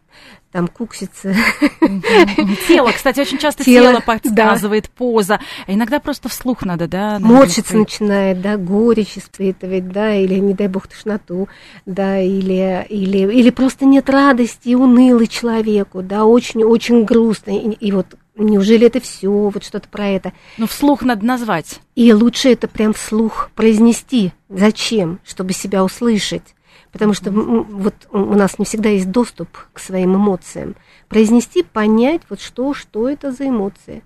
[0.51, 1.35] там куксится.
[2.69, 4.91] Тело, кстати, очень часто тело, тело подсказывает, да.
[4.97, 5.41] поза.
[5.67, 7.19] А иногда просто вслух надо, да?
[7.21, 11.49] Морщиться начинает, да, горечь испытывать, да, или, не дай бог, тошноту,
[11.85, 17.51] да, или, или, или просто нет радости, унылый человеку, да, очень-очень грустно.
[17.51, 18.07] И, и вот
[18.41, 20.33] Неужели это все, вот что-то про это?
[20.59, 21.81] Ну, вслух надо назвать.
[21.97, 24.33] И лучше это прям вслух произнести.
[24.49, 25.19] Зачем?
[25.25, 26.55] Чтобы себя услышать
[26.93, 30.75] потому что вот у нас не всегда есть доступ к своим эмоциям.
[31.09, 34.03] Произнести, понять, вот что, что это за эмоции.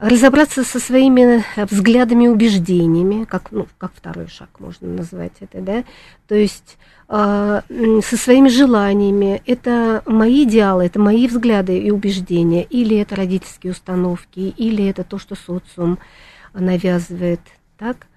[0.00, 5.84] разобраться со своими взглядами и убеждениями, как, ну, как второй шаг можно назвать это, да,
[6.26, 7.60] то есть э,
[8.02, 14.40] со своими желаниями, это мои идеалы, это мои взгляды и убеждения, или это родительские установки,
[14.40, 15.98] или это то, что социум
[16.54, 17.40] навязывает,
[17.76, 18.09] так, э,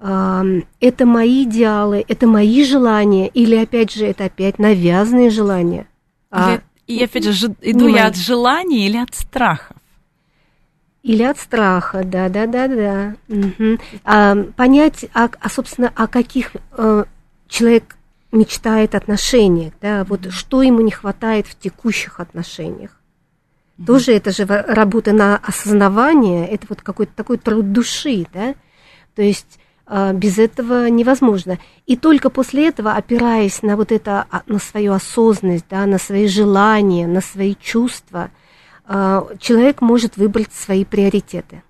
[0.00, 5.86] это мои идеалы, это мои желания, или опять же, это опять навязанные желания.
[6.30, 9.76] А, и опять же, иду я от желания или от страха?
[11.02, 13.16] Или от страха, да, да, да, да.
[13.28, 13.78] Угу.
[14.04, 17.04] А, понять, а, а, собственно, о каких а,
[17.48, 17.96] человек
[18.32, 22.90] мечтает отношениях, да, вот что ему не хватает в текущих отношениях.
[23.78, 28.54] mm Тоже это же работа на осознавание, это вот какой-то такой труд души, да,
[29.14, 29.59] то есть
[30.14, 31.58] без этого невозможно.
[31.86, 36.28] И только после этого, опираясь на вот это, а, на свою осознанность, да, на свои
[36.28, 38.30] желания, на свои чувства–
[38.92, 41.62] а, человек может выбрать свои приоритеты.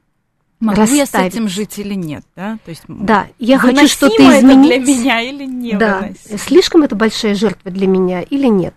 [0.59, 0.99] Могу расставить.
[0.99, 2.59] я с этим жить или нет, да?
[2.65, 4.85] То есть да, я хочу что-то изменить.
[4.85, 5.79] для меня или нет?
[5.79, 8.73] Да, слишком это большая жертва для меня или нет?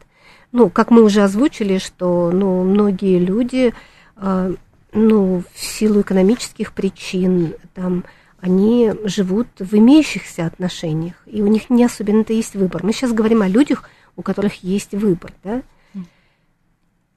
[0.51, 3.73] Ну, как мы уже озвучили, что ну, многие люди,
[4.17, 4.53] э,
[4.91, 8.03] ну, в силу экономических причин, там,
[8.43, 12.83] они живут в имеющихся отношениях, и у них не особенно-то есть выбор.
[12.83, 15.61] Мы сейчас говорим о людях, у которых есть выбор, да?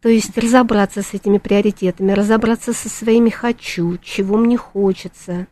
[0.03, 5.49] То есть разобраться с этими приоритетами, разобраться со своими хочу, чего мне хочется,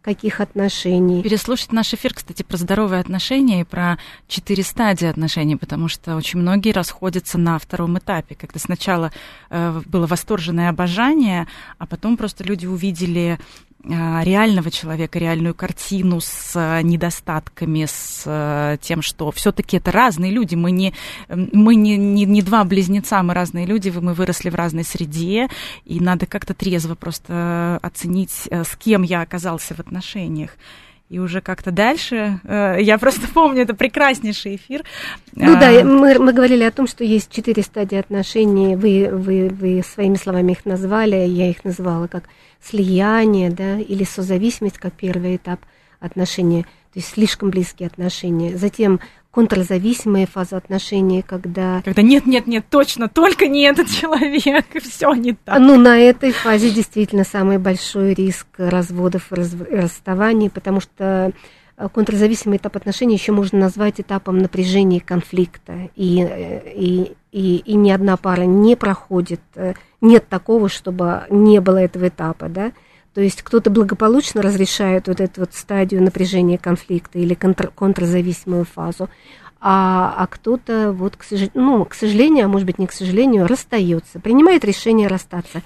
[0.00, 1.22] каких отношений.
[1.22, 6.38] Переслушать наш эфир, кстати, про здоровые отношения и про четыре стадии отношений, потому что очень
[6.38, 9.12] многие расходятся на втором этапе, когда сначала
[9.50, 13.38] э, было восторженное обожание, а потом просто люди увидели
[13.84, 20.56] реального человека, реальную картину с а, недостатками, с а, тем, что все-таки это разные люди.
[20.56, 20.94] Мы не,
[21.28, 25.48] мы не, не, не два близнеца, мы разные люди, мы выросли в разной среде,
[25.84, 30.56] и надо как-то трезво просто оценить, с кем я оказался в отношениях.
[31.08, 34.84] И уже как-то дальше, я просто помню, это прекраснейший эфир.
[35.34, 39.82] Ну да, мы, мы говорили о том, что есть четыре стадии отношений, вы, вы, вы
[39.82, 42.24] своими словами их назвали, я их называла как
[42.60, 45.60] слияние, да, или созависимость, как первый этап
[46.00, 48.56] отношений, то есть слишком близкие отношения.
[48.56, 51.82] Затем контрзависимая фаза отношений, когда...
[51.84, 55.58] Когда нет, нет, нет, точно, только не этот человек, все не так.
[55.58, 59.54] Ну, на этой фазе действительно самый большой риск разводов и раз...
[59.70, 61.32] расставаний, потому что
[61.76, 65.90] э, контрзависимый этап отношений еще можно назвать этапом напряжения конфликта.
[65.94, 71.60] И, э, и, и, и ни одна пара не проходит э, нет такого, чтобы не
[71.60, 72.72] было этого этапа, да.
[73.14, 79.08] То есть кто-то благополучно разрешает вот эту вот стадию напряжения конфликта или контр, контрзависимую фазу,
[79.60, 81.48] а, а кто-то, вот, к, сож...
[81.54, 85.62] ну, к сожалению, а может быть не к сожалению, расстается, принимает решение расстаться.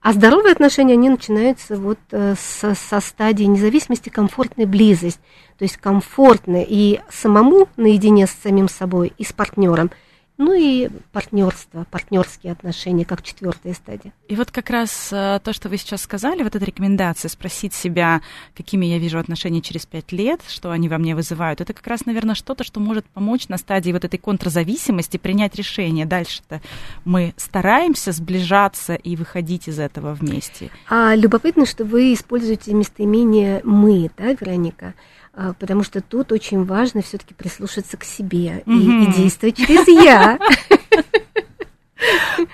[0.00, 5.18] А здоровые отношения, они начинаются вот э, со, со стадии независимости, комфортной близость.
[5.58, 9.90] То есть комфортно и самому наедине с самим собой, и с партнером–
[10.38, 14.12] ну и партнерство, партнерские отношения, как четвертая стадия.
[14.28, 18.20] И вот как раз э, то, что вы сейчас сказали, вот эта рекомендация спросить себя,
[18.54, 22.04] какими я вижу отношения через пять лет, что они во мне вызывают, это как раз,
[22.06, 26.04] наверное, что-то, что может помочь на стадии вот этой контрзависимости принять решение.
[26.04, 26.60] Дальше-то
[27.04, 30.70] мы стараемся сближаться и выходить из этого вместе.
[30.88, 34.94] А любопытно, что вы используете местоимение «мы», да, Вероника?
[35.38, 40.38] А, потому что тут очень важно все-таки прислушаться к себе и, и действовать через я.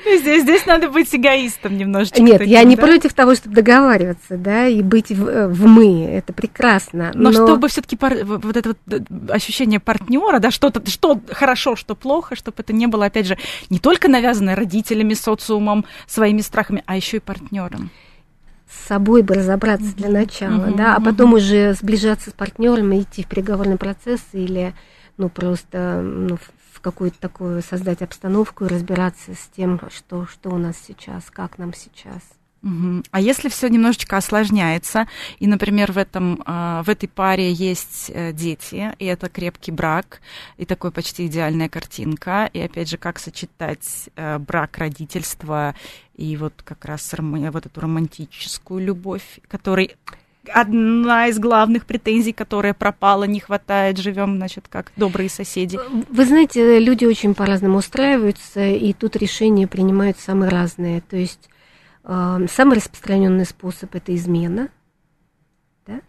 [0.06, 2.22] Здесь, здесь надо быть эгоистом немножечко.
[2.22, 2.82] Нет, таким, я не да?
[2.82, 7.10] против того, чтобы договариваться, да, и быть в, э, в мы, это прекрасно.
[7.14, 7.46] Но, но...
[7.46, 8.18] чтобы все-таки пар...
[8.24, 12.86] вот это вот э, ощущение партнера, да, что-то, что хорошо, что плохо, чтобы это не
[12.86, 13.36] было, опять же,
[13.68, 17.90] не только навязанное родителями, социумом, своими страхами, а еще и партнером
[18.72, 23.22] с собой бы разобраться для начала, да, а потом уже сближаться с партнером и идти
[23.22, 24.74] в переговорный процесс или,
[25.18, 26.38] ну, просто ну,
[26.72, 31.58] в какую-то такую создать обстановку и разбираться с тем, что, что у нас сейчас, как
[31.58, 32.22] нам сейчас.
[33.10, 35.08] А если все немножечко осложняется,
[35.40, 40.20] и, например, в, этом, а, в этой паре есть э, дети, и это крепкий брак,
[40.58, 45.74] и такой почти идеальная картинка, и опять же, как сочетать э, брак, родительство
[46.16, 49.96] и вот как раз вот эту романтическую любовь, которой
[50.48, 55.78] одна из главных претензий, которая пропала, не хватает, живем, значит, как добрые соседи.
[56.08, 61.00] Вы знаете, люди очень по-разному устраиваются, и тут решения принимают самые разные.
[61.00, 61.48] То есть
[62.04, 64.68] Самый распространенный способ это измена.
[65.86, 66.00] Да?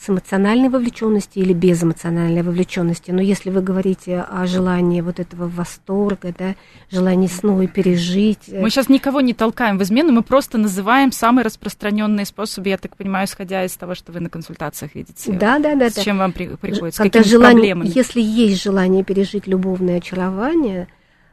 [0.00, 3.10] с эмоциональной вовлеченности или без эмоциональной вовлеченности.
[3.10, 6.54] Но если вы говорите о желании вот этого восторга, да,
[6.90, 8.48] желании снова пережить.
[8.48, 12.78] Э, мы сейчас никого не толкаем в измену, мы просто называем самые распространенные способы, я
[12.78, 15.32] так понимаю, исходя из того, что вы на консультациях видите.
[15.32, 15.90] Да, да, да.
[15.90, 16.02] С да.
[16.02, 17.92] чем вам при, приходится, Когда с какими желание, проблемами?
[17.94, 20.88] Если есть желание пережить любовное очарование,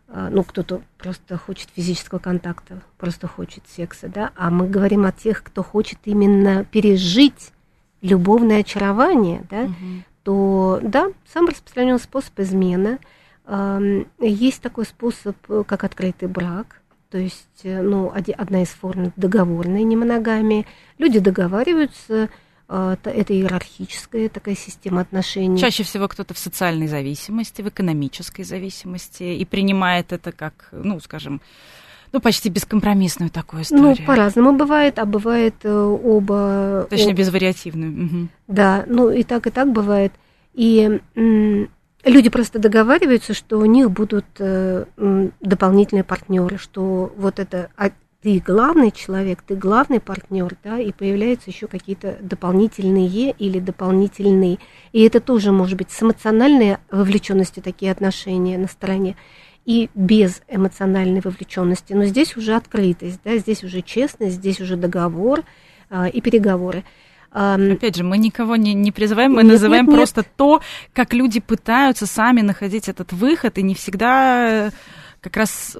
[0.08, 5.44] ну, кто-то просто хочет физического контакта, просто хочет секса, да, а мы говорим о тех,
[5.44, 7.52] кто хочет именно пережить
[8.02, 9.74] любовное очарование, да, угу.
[10.24, 13.00] то да, самый распространенный способ измена.
[14.20, 15.36] Есть такой способ,
[15.66, 20.66] как открытый брак, то есть, э, ну, одна из форм договорной немоногамии.
[20.98, 22.30] Люди договариваются, а,
[22.70, 25.58] это иерархическая такая система отношений.
[25.58, 31.42] Чаще всего кто-то в социальной зависимости, в экономической зависимости и принимает это как, ну, скажем,
[32.12, 33.96] ну, почти бескомпромиссную такую историю.
[34.00, 36.88] Ну, по-разному бывает, а бывает э, оба...
[36.90, 37.18] Точнее, оба.
[37.18, 38.06] безвариативную.
[38.06, 38.28] Угу.
[38.48, 40.14] Да, ну и так, и так бывает.
[40.54, 44.86] И люди просто договариваются, что у них будут э,
[45.42, 47.70] дополнительные партнеры, что вот это
[48.28, 54.60] ты главный человек, ты главный партнер, да, и появляются еще какие-то дополнительные или дополнительные.
[54.92, 59.16] И это тоже может быть с эмоциональной вовлеченностью такие отношения на стороне
[59.64, 61.94] и без эмоциональной вовлеченности.
[61.94, 65.46] Но здесь уже открытость, да, здесь уже честность, здесь уже договор
[65.90, 66.84] а, и переговоры.
[67.32, 70.32] Опять же, мы никого не, не призываем, мы нет, называем нет, просто нет.
[70.36, 70.62] то,
[70.92, 74.72] как люди пытаются сами находить этот выход, и не всегда
[75.22, 75.78] как раз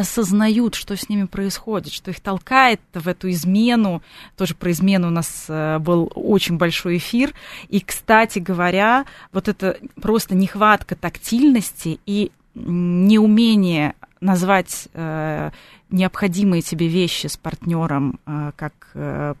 [0.00, 4.02] осознают, что с ними происходит, что их толкает в эту измену.
[4.36, 7.32] Тоже про измену у нас э, был очень большой эфир.
[7.68, 15.50] И, кстати говоря, вот это просто нехватка тактильности и неумение назвать э,
[15.90, 19.34] необходимые тебе вещи с партнером э, как э,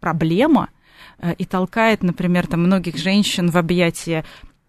[0.00, 0.68] проблема
[1.18, 4.24] э, и толкает, например, там многих женщин в объятия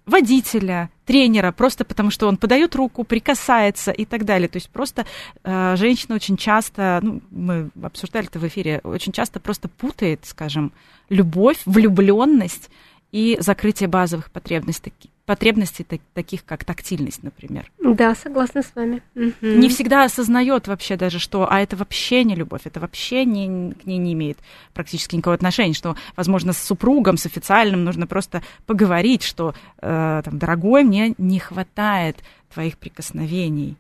[0.06, 4.48] водителя, тренера, просто потому что он подает руку, прикасается и так далее.
[4.48, 5.06] То есть просто
[5.44, 10.72] э, женщина очень часто, ну, мы обсуждали это в эфире, очень часто просто путает, скажем,
[11.10, 12.70] любовь, влюбленность
[13.12, 14.94] и закрытие базовых потребностей,
[15.26, 17.72] потребностей таких, как тактильность, например.
[17.80, 19.02] Да, согласна с вами.
[19.16, 19.34] Угу.
[19.42, 23.86] Не всегда осознает вообще даже, что, а это вообще не любовь, это вообще не, к
[23.86, 24.38] ней не имеет
[24.74, 30.38] практически никакого отношения, что, возможно, с супругом, с официальным нужно просто поговорить, что, э, там,
[30.38, 32.18] дорогой, мне не хватает
[32.54, 33.78] твоих прикосновений,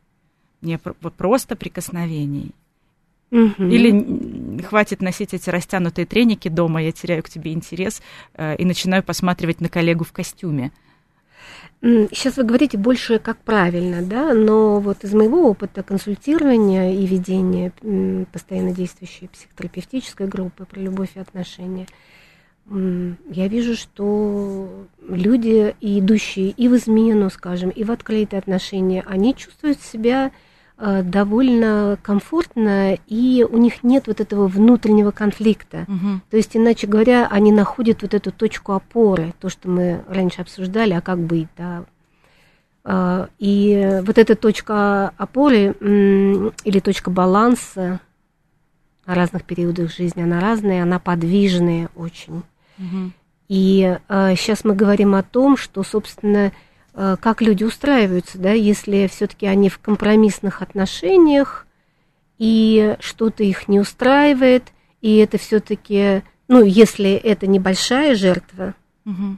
[0.62, 2.52] мне вот просто прикосновений.
[3.32, 3.64] Угу.
[3.64, 8.02] Или хватит носить эти растянутые треники дома, я теряю к тебе интерес
[8.36, 10.72] э, и начинаю посматривать на коллегу в костюме.
[11.82, 17.74] Сейчас вы говорите больше как правильно, да, но вот из моего опыта консультирования и ведения
[18.32, 21.88] постоянно действующей психотерапевтической группы про любовь и отношения,
[22.70, 29.82] я вижу, что люди, идущие и в измену, скажем, и в открытые отношения, они чувствуют
[29.82, 30.32] себя
[30.78, 35.86] довольно комфортно, и у них нет вот этого внутреннего конфликта.
[35.88, 36.21] Угу.
[36.30, 40.93] То есть, иначе говоря, они находят вот эту точку опоры, то, что мы раньше обсуждали,
[40.93, 41.86] а как быть, да.
[42.84, 47.99] Э, и вот эта точка опоры или точка баланса
[49.05, 52.43] на разных периодах жизни, она разная, она подвижная очень.
[52.80, 53.11] Угу.
[53.49, 56.51] И сейчас э, мы говорим о том, что, собственно, Э,
[56.94, 61.66] как люди устраиваются, да, если все-таки они в компромиссных отношениях,
[62.38, 64.64] и что-то их не устраивает,
[65.02, 68.76] и это все-таки, ну, если это небольшая жертва,
[69.06, 69.38] угу.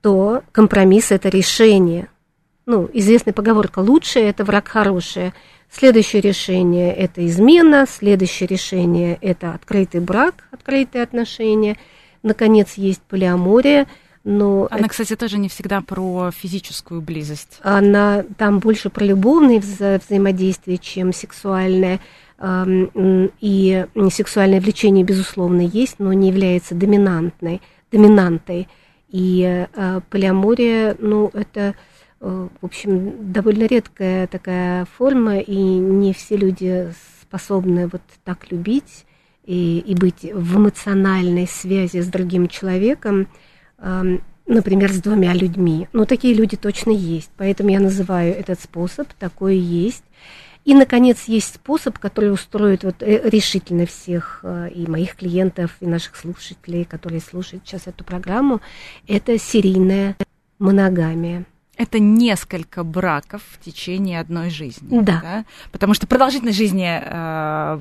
[0.00, 2.08] то компромисс это решение.
[2.66, 5.34] Ну, известная поговорка лучшее это враг хорошее.
[5.70, 11.76] Следующее решение это измена, следующее решение это открытый брак, открытые отношения.
[12.22, 13.86] Наконец есть полиамория–
[14.26, 14.88] но она, это...
[14.88, 17.60] кстати, тоже не всегда про физическую близость.
[17.62, 22.00] Она там больше про любовные вза- взаимодействия, чем сексуальное.
[23.40, 27.62] И сексуальное влечение, безусловно, есть, но не является доминантной,
[27.92, 28.68] доминантой.
[29.08, 31.76] И э, полиамория, ну, это,
[32.20, 39.06] э, в общем, довольно редкая такая форма, и не все люди способны вот так любить
[39.44, 43.28] и, и быть в эмоциональной связи с другим человеком
[43.78, 45.88] например, с двумя людьми.
[45.92, 50.04] Но такие люди точно есть, поэтому я называю этот способ, такое есть.
[50.64, 55.86] И, наконец, есть способ, который устроит вот э, решительно всех э, и моих клиентов, и
[55.86, 58.60] наших слушателей, которые слушают сейчас эту программу,
[59.06, 60.16] это серийная
[60.58, 61.44] моногамия.
[61.76, 65.00] Это несколько браков в течение одной жизни.
[65.02, 65.20] Да.
[65.22, 65.44] да?
[65.70, 67.80] Потому что продолжительность жизни э,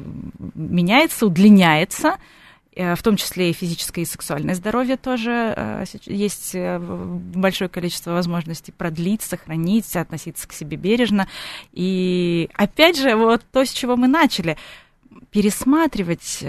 [0.54, 2.18] меняется, удлиняется,
[2.76, 9.96] в том числе и физическое и сексуальное здоровье тоже есть большое количество возможностей продлить, сохранить,
[9.96, 11.28] относиться к себе бережно.
[11.72, 14.58] И опять же, вот то, с чего мы начали,
[15.32, 16.44] пересматривать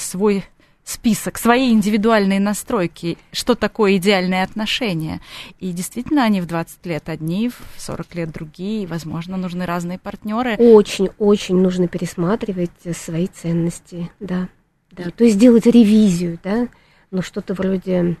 [0.00, 0.44] свой
[0.86, 5.22] список, свои индивидуальные настройки, что такое идеальные отношения.
[5.58, 9.98] И действительно, они в 20 лет одни, в 40 лет другие, и, возможно, нужны разные
[9.98, 10.56] партнеры.
[10.56, 14.48] Очень-очень нужно пересматривать свои ценности, да.
[14.96, 15.10] Да.
[15.10, 16.68] То есть делать ревизию, да,
[17.10, 18.16] но что-то вроде,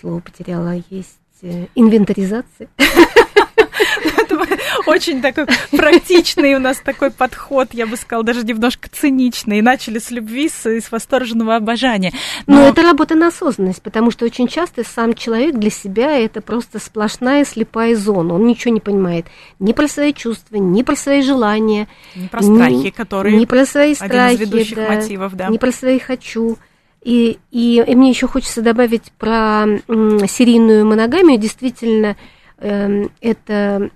[0.00, 2.68] слово потеряла, есть э, инвентаризация.
[4.86, 9.58] Очень такой практичный у нас такой подход, я бы сказала, даже немножко циничный.
[9.58, 12.12] И начали с любви, с, с восторженного обожания.
[12.46, 12.56] Но...
[12.56, 16.78] Но это работа на осознанность, потому что очень часто сам человек для себя это просто
[16.78, 18.34] сплошная слепая зона.
[18.34, 19.26] Он ничего не понимает
[19.58, 21.88] ни про свои чувства, ни про свои желания.
[22.14, 23.36] Ни про страхи, ни, которые...
[23.36, 25.48] Ни про свои страхи, один из ведущих да, мотивов, да.
[25.48, 26.58] Ни про свои «хочу».
[27.02, 31.38] И, и, и мне еще хочется добавить про м, серийную моногамию.
[31.38, 32.16] Действительно,
[32.60, 33.90] это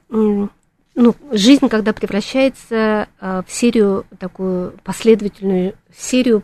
[0.95, 6.43] ну, жизнь, когда превращается э, в серию такую последовательную, серию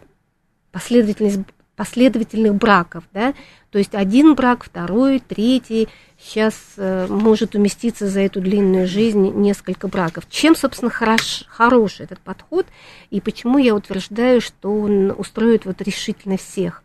[0.73, 1.41] последовательность,
[1.77, 3.35] последовательных браков, да,
[3.71, 5.89] то есть один брак, второй, третий,
[6.19, 10.25] сейчас э, может уместиться за эту длинную жизнь несколько браков.
[10.31, 12.67] Чем, собственно, хорош, хорош этот подход
[13.11, 16.83] и почему я утверждаю, что он устроит вот решительно всех?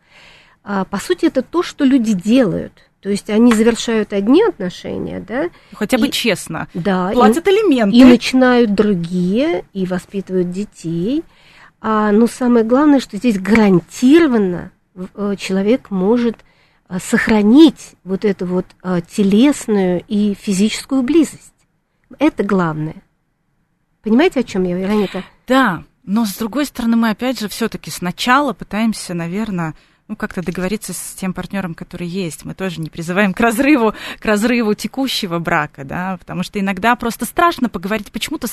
[0.65, 2.73] А, по сути, это то, что люди делают–
[3.03, 5.49] то есть они завершают одни отношения, да?
[5.73, 6.69] Хотя бы и, честно.
[6.73, 7.11] Да.
[7.11, 7.97] Платят и, элементы.
[7.97, 11.25] И начинают другие, и воспитывают детей.
[11.81, 16.37] А, но самое главное, что здесь гарантированно э, человек может
[16.87, 21.51] э, сохранить вот эту вот э, телесную и физическую близость.
[22.19, 23.03] Это главное.
[24.01, 25.25] Понимаете, о чем я, Вероника?
[25.45, 29.73] Да, но с другой стороны, мы опять же все-таки сначала пытаемся, наверное,
[30.07, 32.43] ну, как-то договориться с тем партнером, который есть.
[32.45, 37.25] Мы тоже не призываем к разрыву, к разрыву текущего брака, да, потому что иногда просто
[37.25, 38.47] страшно поговорить почему-то,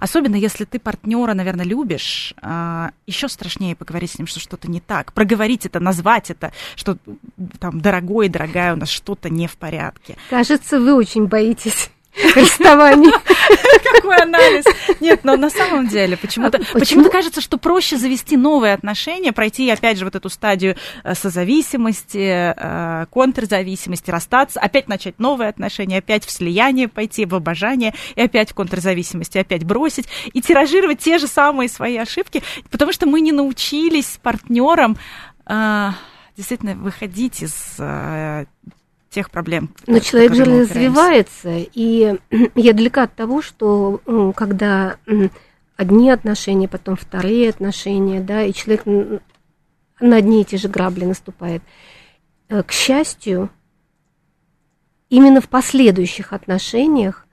[0.00, 4.80] особенно если ты партнера, наверное, любишь, а, еще страшнее поговорить с ним, что что-то не
[4.80, 6.96] так, проговорить это, назвать это, что
[7.58, 10.16] там, дорогой, дорогая, у нас что-то не в порядке.
[10.30, 11.90] Кажется, вы очень боитесь
[12.34, 13.10] расставаний.
[13.94, 14.64] Какой анализ?
[15.00, 19.70] Нет, но на самом деле почему-то а почему кажется, что проще завести новые отношения, пройти
[19.70, 26.26] опять же вот эту стадию э, созависимости, э, контрзависимости, расстаться, опять начать новые отношения, опять
[26.26, 31.26] в слияние пойти, в обожание, и опять в контрзависимости, опять бросить, и тиражировать те же
[31.26, 34.98] самые свои ошибки, потому что мы не научились с партнером
[35.46, 35.90] э,
[36.36, 37.76] действительно выходить из
[39.12, 39.70] тех проблем.
[39.86, 42.18] Но человек же развивается, и
[42.54, 44.00] я далека от того, что
[44.34, 44.96] когда
[45.76, 48.84] одни отношения, потом вторые отношения, да, и человек
[50.00, 51.62] на одни и те же грабли наступает.
[52.48, 53.50] Э, к счастью,
[55.08, 57.26] именно в последующих отношениях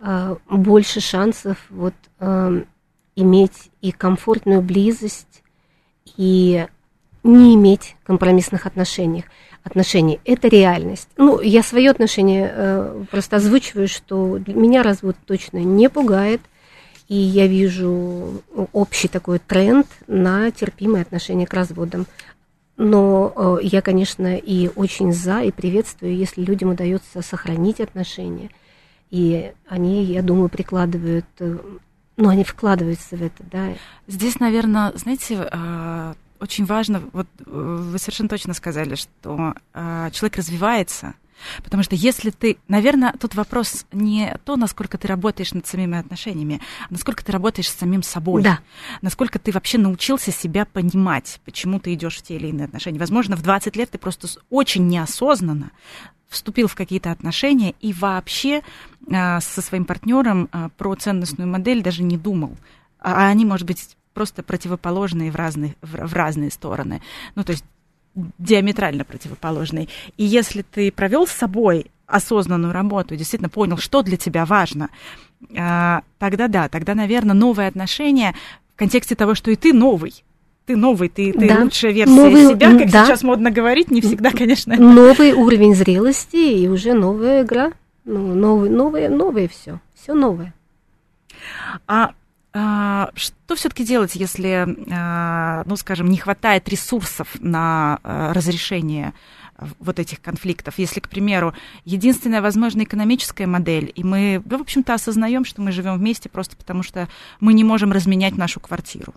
[0.00, 2.64] э, больше шансов вот э,
[3.16, 5.42] иметь и комфортную близость,
[6.16, 6.66] и
[7.22, 9.24] не иметь компромиссных отношениях
[9.64, 10.20] отношений.
[10.24, 11.08] Это реальность.
[11.16, 16.42] Ну, я свое отношение э, просто озвучиваю, что меня развод точно не пугает,
[17.08, 18.42] и я вижу
[18.72, 22.06] общий такой тренд на терпимое отношение к разводам.
[22.76, 28.50] Но э, я, конечно, и очень за, и приветствую, если людям удается сохранить отношения.
[29.10, 31.56] И они, я думаю, прикладывают, э,
[32.16, 33.68] ну, они вкладываются в это, да.
[34.08, 40.36] Здесь, наверное, знаете, э, очень важно, вот э, вы совершенно точно сказали, что э, человек
[40.36, 41.14] развивается,
[41.62, 46.60] Потому что если ты, наверное, тут вопрос не то, насколько ты работаешь над самими отношениями,
[46.84, 48.42] а насколько ты работаешь с самим собой.
[48.42, 48.60] Да.
[49.02, 52.98] Насколько ты вообще научился себя понимать, почему ты идешь в те или иные отношения.
[52.98, 55.70] Возможно, в 20 лет ты просто очень неосознанно
[56.28, 58.62] вступил в какие-то отношения и вообще
[59.06, 62.56] э, со своим партнером э, про ценностную модель даже не думал.
[62.98, 67.02] А, а они, может быть, просто противоположные в разные, в, в разные стороны.
[67.34, 67.64] Ну, то есть
[68.38, 69.88] диаметрально противоположные.
[70.16, 74.88] И если ты провел с собой осознанную работу, действительно понял, что для тебя важно,
[75.56, 78.34] а, тогда да, тогда, наверное, новые отношения
[78.74, 80.24] в контексте того, что и ты новый,
[80.66, 81.60] ты новый, ты, ты да.
[81.60, 83.04] лучшая версия новый, себя, как да.
[83.04, 84.76] сейчас модно говорить, не всегда, конечно.
[84.76, 87.72] Новый уровень зрелости и уже новая игра,
[88.04, 90.54] ну, новый, новое, новое все, все новое.
[91.86, 92.12] А,
[92.54, 99.12] что все-таки делать, если, а, ну, скажем, не хватает ресурсов на а, разрешение
[99.80, 100.74] вот этих конфликтов.
[100.78, 101.52] Если, к примеру,
[101.84, 106.82] единственная возможная экономическая модель, и мы, в общем-то, осознаем, что мы живем вместе просто потому,
[106.82, 107.08] что
[107.40, 109.14] мы не можем разменять нашу квартиру.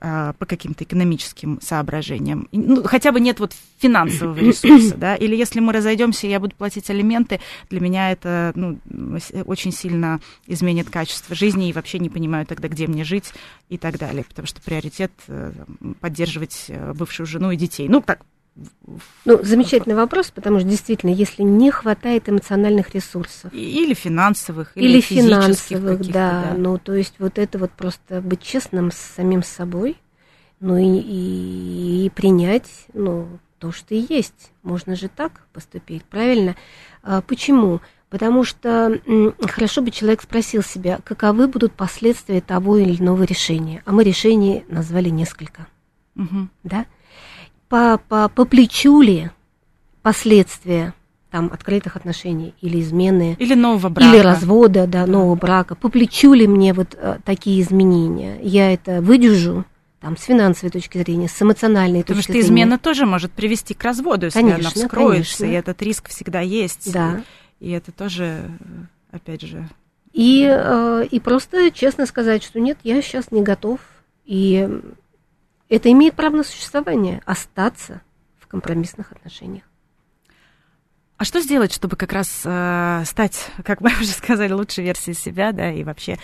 [0.00, 2.48] А, по каким-то экономическим соображениям.
[2.52, 6.88] Ну, хотя бы нет вот финансового ресурса, да, или если мы разойдемся, я буду платить
[6.90, 7.40] алименты,
[7.70, 8.78] для меня это ну,
[9.44, 13.32] очень сильно изменит качество жизни и вообще не понимаю тогда, где мне жить
[13.68, 15.52] и так далее, потому что приоритет э,
[16.00, 17.88] поддерживать э, бывшую жену и детей.
[17.88, 18.20] Ну, так,
[19.24, 23.52] ну, замечательный вопрос, потому что действительно, если не хватает эмоциональных ресурсов.
[23.52, 26.54] Или финансовых, или, или финансовых, да, да.
[26.56, 29.96] Ну, то есть вот это вот просто быть честным с самим собой,
[30.60, 33.28] ну и, и, и принять, ну,
[33.58, 34.52] то, что и есть.
[34.62, 36.56] Можно же так поступить, правильно?
[37.02, 37.80] А, почему?
[38.08, 39.00] Потому что
[39.42, 43.82] хорошо бы человек спросил себя, каковы будут последствия того или иного решения.
[43.84, 45.66] А мы решений назвали несколько.
[46.14, 46.48] Угу.
[46.64, 46.86] Да?
[47.68, 49.30] По, по, по плечу ли
[50.02, 50.94] последствия
[51.30, 53.36] там открытых отношений или измены?
[53.38, 54.14] Или нового брака.
[54.14, 55.06] Или развода да, да.
[55.06, 55.74] нового брака.
[55.74, 58.38] По плечу ли мне вот а, такие изменения?
[58.42, 59.64] Я это выдержу
[60.00, 62.42] там с финансовой точки зрения с эмоциональной Потому точки зрения?
[62.42, 65.44] Потому что измена тоже может привести к разводу если конечно, она вскроется конечно.
[65.44, 66.92] и этот риск всегда есть.
[66.92, 67.22] Да.
[67.58, 68.50] И это тоже
[69.10, 69.68] опять же
[70.16, 73.80] и э, и просто честно сказать что нет я сейчас не готов.
[74.24, 74.66] И
[75.68, 78.02] это имеет право на существование, остаться
[78.38, 79.64] в компромиссных отношениях.
[81.18, 85.52] А что сделать, чтобы как раз э, стать, как мы уже сказали, лучшей версией себя,
[85.52, 86.18] да, и вообще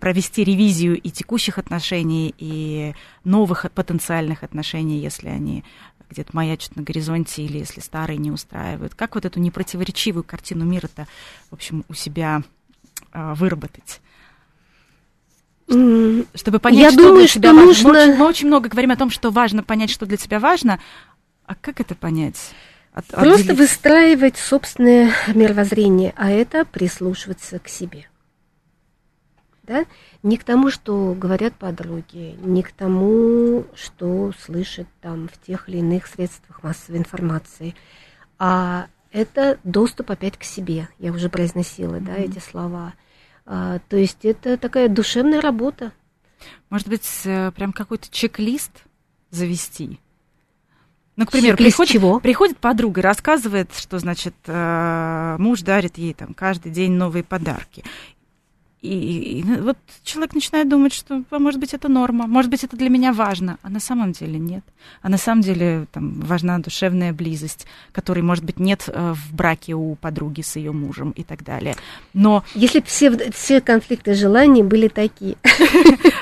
[0.00, 2.94] провести ревизию и текущих отношений, и
[3.24, 5.64] новых потенциальных отношений, если они
[6.08, 8.94] где-то маячат на горизонте или если старые не устраивают?
[8.94, 11.06] Как вот эту непротиворечивую картину мира-то,
[11.50, 12.42] в общем, у себя
[13.12, 14.00] э, выработать?
[15.68, 17.88] Чтобы понять, Я что думаю, для что тебя нужно...
[17.90, 18.06] важно.
[18.06, 20.80] Мы очень, мы очень много говорим о том, что важно понять, что для тебя важно.
[21.44, 22.52] А как это понять?
[22.92, 23.58] От, Просто отделить?
[23.58, 28.08] выстраивать собственное мировоззрение, а это прислушиваться к себе.
[29.62, 29.84] Да?
[30.22, 35.78] Не к тому, что говорят подруги, не к тому, что слышат там в тех или
[35.78, 37.74] иных средствах массовой информации,
[38.38, 40.88] а это доступ опять к себе.
[40.98, 42.04] Я уже произносила, mm-hmm.
[42.04, 42.94] да, эти слова.
[43.50, 45.92] А, то есть это такая душевная работа.
[46.68, 48.84] Может быть, э, прям какой-то чек-лист
[49.30, 49.98] завести?
[51.16, 52.20] Ну, к примеру, приходит, чего?
[52.20, 57.84] приходит подруга и рассказывает, что, значит, э, муж дарит ей там каждый день новые подарки.
[58.80, 62.76] И, и вот человек начинает думать, что, а может быть, это норма, может быть, это
[62.76, 64.62] для меня важно, а на самом деле нет.
[65.02, 69.74] А на самом деле там важна душевная близость, которой, может быть, нет э, в браке
[69.74, 71.74] у подруги с ее мужем и так далее.
[72.14, 75.36] Но если все, все конфликты желаний были такие.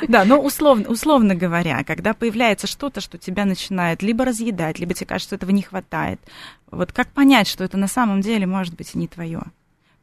[0.09, 5.07] Да, но условно, условно говоря, когда появляется что-то, что тебя начинает либо разъедать, либо тебе
[5.07, 6.21] кажется, что этого не хватает,
[6.71, 9.43] вот как понять, что это на самом деле может быть и не твое?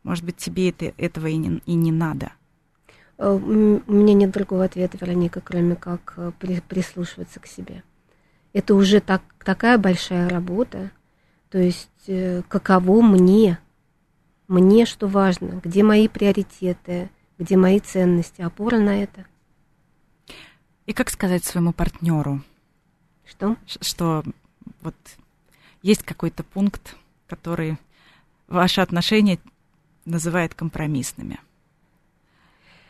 [0.03, 2.31] Может быть, тебе это, этого и не, и не надо?
[3.17, 6.31] Э, у меня нет другого ответа, Вероника, кроме как э,
[6.67, 7.83] прислушиваться к себе.
[8.53, 10.91] Это уже так, такая большая работа.
[11.49, 13.59] То есть, э, каково мне,
[14.47, 19.25] мне что важно, где мои приоритеты, где мои ценности, опора на это.
[20.85, 22.41] И как сказать своему партнеру?
[23.25, 23.55] Что?
[23.65, 24.23] Что
[24.81, 24.95] вот
[25.81, 26.95] есть какой-то пункт,
[27.27, 27.77] который
[28.47, 29.39] ваши отношения
[30.05, 31.39] называет компромиссными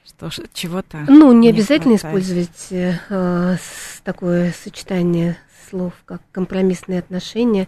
[0.06, 1.06] что чего-то.
[1.08, 2.24] Ну, не, не обязательно хватает.
[2.24, 2.72] использовать
[3.10, 3.58] э,
[4.04, 5.38] такое сочетание
[5.70, 7.68] слов, как компромиссные отношения,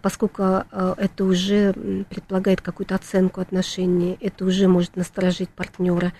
[0.00, 1.72] поскольку э, это уже
[2.08, 6.12] предполагает какую-то оценку отношений, это уже может насторожить партнера.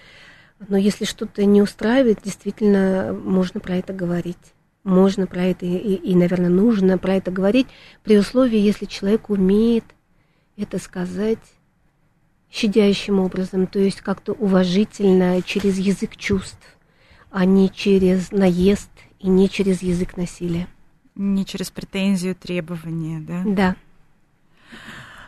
[0.68, 4.54] Но если что-то не устраивает, действительно можно про это говорить.
[4.84, 7.68] Можно про это и, и, наверное, нужно про это говорить
[8.02, 9.84] при условии, если человек умеет
[10.56, 11.38] это сказать
[12.52, 16.76] щадящим образом, то есть как-то уважительно, через язык чувств,
[17.30, 20.68] а не через наезд и не через язык насилия.
[21.14, 23.42] Не через претензию, требования, да?
[23.46, 23.76] Да.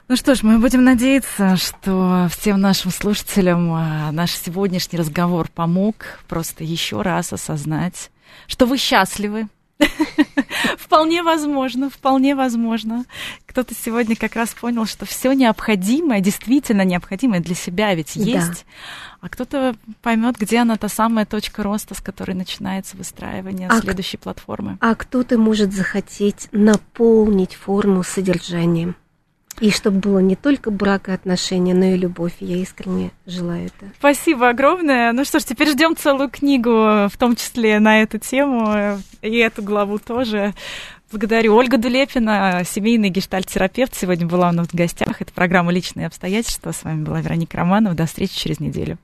[0.06, 6.20] Ну что ж, мы будем надеяться, что всем нашим слушателям а, наш сегодняшний разговор помог
[6.28, 8.10] просто еще раз осознать,
[8.46, 9.48] что вы счастливы,
[10.78, 13.04] Вполне возможно, вполне возможно.
[13.46, 18.64] Кто-то сегодня как раз понял, что все необходимое, действительно необходимое для себя ведь есть.
[18.64, 19.20] Да.
[19.20, 24.18] А кто-то поймет, где она та самая точка роста, с которой начинается выстраивание а следующей
[24.18, 24.76] платформы.
[24.80, 28.96] А кто-то может захотеть наполнить форму содержанием.
[29.60, 32.34] И чтобы было не только брак и отношения, но и любовь.
[32.40, 33.92] Я искренне желаю это.
[33.98, 35.12] Спасибо огромное.
[35.12, 39.62] Ну что ж, теперь ждем целую книгу, в том числе на эту тему, и эту
[39.62, 40.54] главу тоже.
[41.10, 41.54] Благодарю.
[41.54, 45.22] Ольга Дулепина, семейный гештальт-терапевт, сегодня была у нас в гостях.
[45.22, 46.72] Это программа «Личные обстоятельства».
[46.72, 47.94] С вами была Вероника Романова.
[47.94, 48.98] До встречи через неделю.